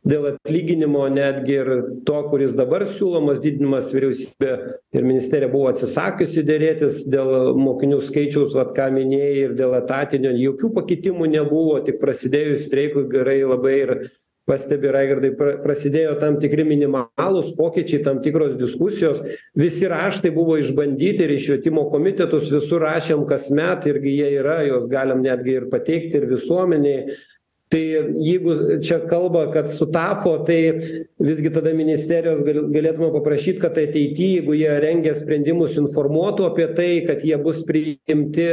dėl 0.06 0.30
atlyginimo 0.30 1.04
netgi 1.12 1.56
ir 1.60 1.70
to 2.08 2.18
kuris 2.30 2.54
dabar 2.56 2.86
siūlomas 2.88 3.40
didinimas 3.42 3.92
vyriausybė 3.92 4.52
ir 4.96 5.06
ministerija 5.06 5.52
buvo 5.52 5.68
atsisakiusi 5.72 6.46
derėtis 6.46 7.02
dėl 7.12 7.56
mokinių 7.60 8.00
skaičiaus 8.08 8.54
vat 8.56 8.72
ką 8.78 8.88
minėjai 8.94 9.34
ir 9.42 9.56
dėl 9.58 9.74
etatinio 9.82 10.32
jokių 10.38 10.72
pakitimų 10.78 11.28
nebuvo 11.34 11.80
tik 11.84 12.00
prasidėjus 12.00 12.68
streikui 12.70 13.04
gerai 13.12 13.42
labai 13.44 13.80
ir 13.82 13.98
pastebi 14.46 14.90
raigardai 14.94 15.32
pra 15.38 15.54
prasidėjo 15.62 16.14
tam 16.20 16.38
tikri 16.42 16.64
minimalūs 16.66 17.52
pokyčiai 17.58 18.02
tam 18.04 18.20
tikros 18.24 18.54
diskusijos. 18.60 19.22
Visi 19.58 19.88
raštai 19.90 20.32
buvo 20.34 20.56
išbandyti 20.62 21.26
ir 21.26 21.34
į 21.36 21.40
švietimo 21.46 21.88
komitetus 21.92 22.50
visur 22.54 22.84
rašėm 22.86 23.26
kasmet 23.28 23.88
irgi 23.90 24.18
jie 24.20 24.30
yra 24.40 24.60
juos 24.68 24.86
galim 24.92 25.24
netgi 25.26 25.58
ir 25.60 25.70
pateikti 25.72 26.20
ir 26.20 26.28
visuomenei 26.30 26.98
tai 27.68 27.82
jeigu 28.22 28.78
čia 28.86 29.00
kalba 29.10 29.48
kad 29.52 29.66
sutapo 29.66 30.36
tai 30.46 30.78
visgi 31.18 31.50
tada 31.50 31.72
ministerijos 31.74 32.44
gal 32.46 32.60
galėtume 32.70 33.10
paprašyt 33.16 33.58
kad 33.62 33.74
ateity 33.74 34.28
jeigu 34.36 34.54
jie 34.54 34.70
rengia 34.84 35.16
sprendimus 35.18 35.74
informuotų 35.80 36.46
apie 36.46 36.68
tai 36.78 36.90
kad 37.08 37.24
jie 37.26 37.38
bus 37.42 37.64
priimti 37.66 38.46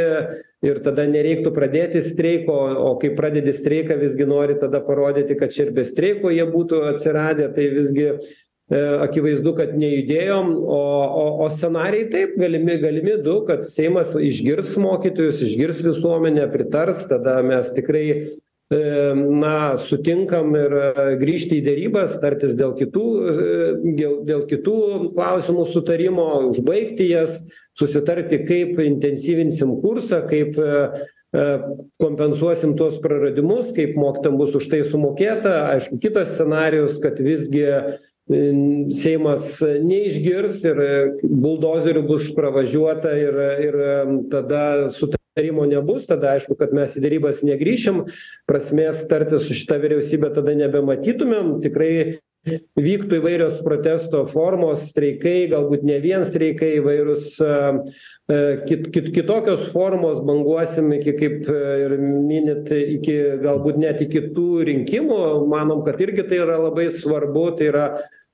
ir 0.64 0.80
tada 0.84 1.05
nereiktų 1.09 1.51
pradėti 1.53 2.01
streiko 2.05 2.55
o 2.88 2.93
kai 3.01 3.11
pradedi 3.18 3.53
streiką 3.53 3.99
visgi 4.01 4.28
nori 4.30 4.55
tada 4.61 4.82
parodyti 4.86 5.38
kad 5.39 5.53
čia 5.53 5.68
ir 5.68 5.76
be 5.76 5.86
streiko 5.88 6.32
jie 6.34 6.45
būtų 6.49 6.82
atsiradę. 6.93 7.49
Tai 7.53 7.66
visgi 7.76 8.07
e, 8.09 8.18
akivaizdu 9.03 9.53
kad 9.57 9.76
nejudėjom. 9.78 10.55
O 10.64 10.80
o 11.24 11.26
o 11.45 11.49
scenarijai 11.51 12.09
taip 12.14 12.38
galimi 12.39 12.80
galimi 12.82 13.18
du 13.26 13.41
kad 13.47 13.68
seimas 13.68 14.16
išgirs 14.16 14.78
mokytojus 14.82 15.43
išgirs 15.49 15.84
visuomenę 15.86 16.47
pritars 16.55 17.05
tada 17.11 17.41
mes 17.45 17.70
tikrai 17.76 18.07
na 18.72 19.78
sutinkam 19.78 20.55
ir 20.55 20.72
e, 20.74 21.16
grįžti 21.20 21.59
į 21.59 21.66
derybas 21.66 22.16
tartis 22.22 22.55
dėl 22.57 22.74
kitų 22.78 23.07
dėl 23.97 24.16
dėl 24.26 24.45
kitų 24.49 24.78
klausimų 25.14 25.66
sutarimo 25.70 26.28
užbaigti 26.49 27.09
jas 27.11 27.41
susitarti 27.78 28.39
kaip 28.47 28.80
intensyvinsim 28.80 29.76
kursą 29.84 30.24
kaip 30.30 30.57
kompensuosim 31.99 32.76
tuos 32.78 32.99
praradimus 33.01 33.74
kaip 33.74 33.95
mokytojam 33.97 34.38
bus 34.38 34.53
už 34.55 34.68
tai 34.70 34.84
sumokėta. 34.86 35.53
Aišku 35.74 35.97
kitas 36.01 36.36
scenarijus 36.36 36.99
kad 37.01 37.18
visgi 37.18 37.66
seimas 38.95 39.57
neišgirs 39.84 40.61
ir 40.70 40.78
buldozeriu 41.24 42.05
bus 42.07 42.30
pravažiuota 42.38 43.18
ir 43.20 43.41
ir 43.66 43.82
tada 44.32 44.64
sutarimo 45.34 45.65
nebus 45.65 46.05
tada 46.05 46.36
aišku 46.38 46.53
kad 46.59 46.73
mes 46.77 46.93
į 46.93 47.01
derybas 47.01 47.41
negrįšim 47.41 48.03
prasmės 48.45 49.01
tartis 49.09 49.47
su 49.47 49.57
šita 49.57 49.79
vyriausybe 49.81 50.29
tada 50.29 50.53
nebematytumėm. 50.53 51.57
Tikrai 51.63 52.19
vyktų 52.77 53.17
įvairios 53.17 53.63
protesto 53.65 54.27
formos 54.29 54.91
streikai 54.91 55.47
galbūt 55.49 55.88
ne 55.88 55.97
vien 56.03 56.21
streikai 56.27 56.75
įvairūs 56.77 57.39
kit 58.67 58.91
kit 58.93 59.09
kitokios 59.15 59.71
formos 59.73 60.21
banguosim 60.21 60.93
iki 60.99 61.15
kaip 61.17 61.49
ir 61.49 61.97
minit 61.97 62.69
iki 62.69 63.17
galbūt 63.41 63.81
net 63.81 64.05
iki 64.05 64.27
tų 64.36 64.67
rinkimų. 64.69 65.47
Manom 65.49 65.81
kad 65.88 65.97
irgi 65.97 66.29
tai 66.29 66.43
yra 66.45 66.61
labai 66.61 66.91
svarbu 66.93 67.49
tai 67.57 67.73
yra 67.73 67.89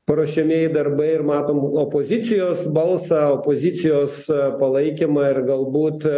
paruošiamieji 0.10 0.74
darbai 0.74 1.14
ir 1.16 1.24
matom 1.24 1.64
opozicijos 1.80 2.68
balsą 2.74 3.30
opozicijos 3.39 4.26
palaikymą 4.60 5.30
ir 5.32 5.45
galbūt 5.47 6.10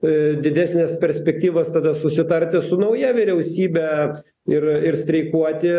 didesnes 0.00 0.94
perspektyvas 1.00 1.72
tada 1.72 1.94
susitarti 1.94 2.62
su 2.64 2.78
nauja 2.80 3.12
vyriausybe 3.12 3.86
ir 4.48 4.64
ir 4.88 4.96
streikuoti 4.96 5.70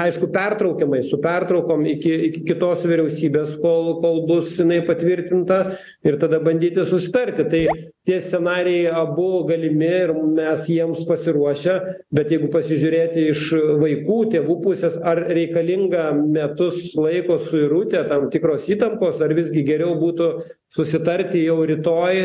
aišku 0.00 0.30
pertraukiamai 0.32 1.02
su 1.04 1.20
pertraukom 1.20 1.84
iki 1.92 2.12
iki 2.30 2.44
kitos 2.48 2.86
vyriausybės 2.88 3.58
kol 3.62 3.98
kol 4.02 4.24
bus 4.28 4.54
jinai 4.56 4.80
patvirtinta 4.86 5.60
ir 6.04 6.18
tada 6.20 6.40
bandyti 6.40 6.86
susitarti. 6.88 7.44
Tai 7.48 7.62
tie 8.08 8.20
scenarijai 8.20 8.92
abu 8.96 9.44
galimi 9.48 9.88
ir 9.88 10.12
mes 10.14 10.64
jiems 10.72 11.04
pasiruošę 11.08 11.74
bet 12.16 12.32
jeigu 12.32 12.48
pasižiūrėti 12.54 13.26
iš 13.34 13.42
vaikų 13.82 14.18
tėvų 14.32 14.56
pusės 14.64 14.96
ar 14.96 15.20
reikalinga 15.28 16.06
metus 16.16 16.94
laiko 16.96 17.36
suirutė 17.50 18.06
tam 18.08 18.30
tikros 18.32 18.70
įtampos 18.72 19.20
ar 19.20 19.36
visgi 19.36 19.66
geriau 19.68 19.98
būtų 20.00 20.30
susitarti 20.72 21.42
jau 21.44 21.58
rytoj 21.68 22.22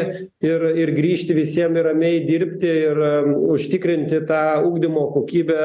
ir 0.47 0.65
ir 0.83 0.93
grįžti 0.95 1.35
visiem 1.35 1.75
ramiai 1.75 2.23
dirbti 2.27 2.71
ir 2.87 3.03
užtikrinti 3.55 4.23
tą 4.27 4.43
ugdymo 4.67 4.92
kokybę 5.13 5.61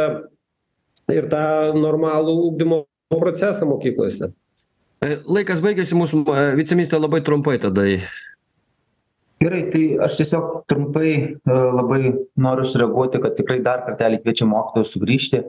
ir 1.14 1.29
tą 1.33 1.45
normalų 1.79 2.35
ugdymo 2.51 2.83
procesą 3.12 3.68
mokyklose. 3.70 4.33
Laikas 5.31 5.62
baigėsi 5.62 5.97
mūsų 5.99 6.24
viceministre 6.59 6.99
labai 6.99 7.20
trumpai 7.24 7.59
tada. 7.62 7.85
Gerai 9.39 9.61
tai 9.70 9.83
aš 10.03 10.16
tiesiog 10.18 10.64
trumpai 10.70 11.12
labai 11.47 12.01
noriu 12.43 12.66
sureaguoti 12.66 13.20
kad 13.22 13.37
tikrai 13.39 13.61
dar 13.62 13.85
kartelį 13.87 14.18
kviečiam 14.24 14.51
mokytojus 14.51 14.97
sugrįžti 14.97 15.45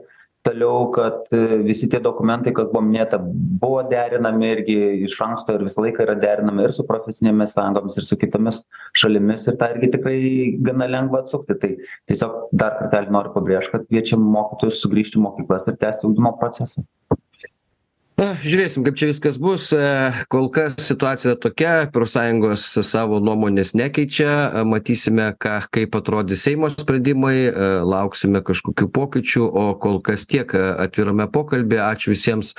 toliau 0.46 0.90
kad 0.94 1.28
visi 1.66 1.88
tie 1.90 2.00
dokumentai 2.02 2.52
kas 2.56 2.68
buvo 2.72 2.82
minėta 2.86 3.18
buvo 3.20 3.82
derinami 3.90 4.50
irgi 4.54 4.76
iš 5.06 5.16
anksto 5.26 5.56
ir 5.56 5.64
visą 5.66 5.84
laiką 5.84 6.04
yra 6.06 6.16
derinami 6.20 6.64
ir 6.66 6.74
su 6.76 6.86
profesinėmis 6.88 7.54
sąjungomis 7.56 7.98
ir 8.00 8.08
su 8.08 8.18
kitomis 8.20 8.62
šalimis 9.02 9.46
ir 9.50 9.58
tą 9.60 9.70
irgi 9.74 9.92
tikrai 9.96 10.20
gana 10.68 10.88
lengva 10.90 11.24
atsukti. 11.24 11.58
Tai 11.60 11.72
tiesiog 12.10 12.38
dar 12.52 12.78
kartelį 12.80 13.16
noriu 13.16 13.34
pabrėžt 13.36 13.74
kad 13.74 13.88
kviečiam 13.88 14.24
mokytojus 14.36 14.80
sugrįžti 14.84 15.20
į 15.20 15.26
mokyklas 15.26 15.68
ir 15.68 15.80
tęsti 15.80 16.08
ugdymo 16.08 16.36
procesą 16.40 16.86
na 18.20 18.34
žiūrėsim 18.44 18.84
kaip 18.84 18.98
čia 19.00 19.08
viskas 19.08 19.38
bus. 19.40 19.70
Kol 20.32 20.48
kas 20.52 20.76
situacija 20.84 21.36
tokia 21.40 21.72
profsąjungos 21.94 22.66
savo 22.86 23.20
nuomonės 23.24 23.72
nekeičia. 23.78 24.64
Matysime 24.68 25.30
ką 25.40 25.56
kaip 25.72 25.96
atrodys 25.96 26.44
seimo 26.44 26.68
sprendimai. 26.72 27.48
Lauksime 27.86 28.44
kažkokių 28.44 28.90
pokyčių. 28.92 29.44
O 29.46 29.66
kol 29.80 30.02
kas 30.04 30.26
tiek 30.28 30.52
atvirame 30.54 31.30
pokalbyje. 31.32 31.80
Ačiū 31.86 32.12
visiems 32.12 32.52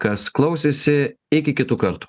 kas 0.00 0.30
klausėsi. 0.32 1.16
Iki 1.30 1.52
kitų 1.60 1.76
kartų 1.78 2.08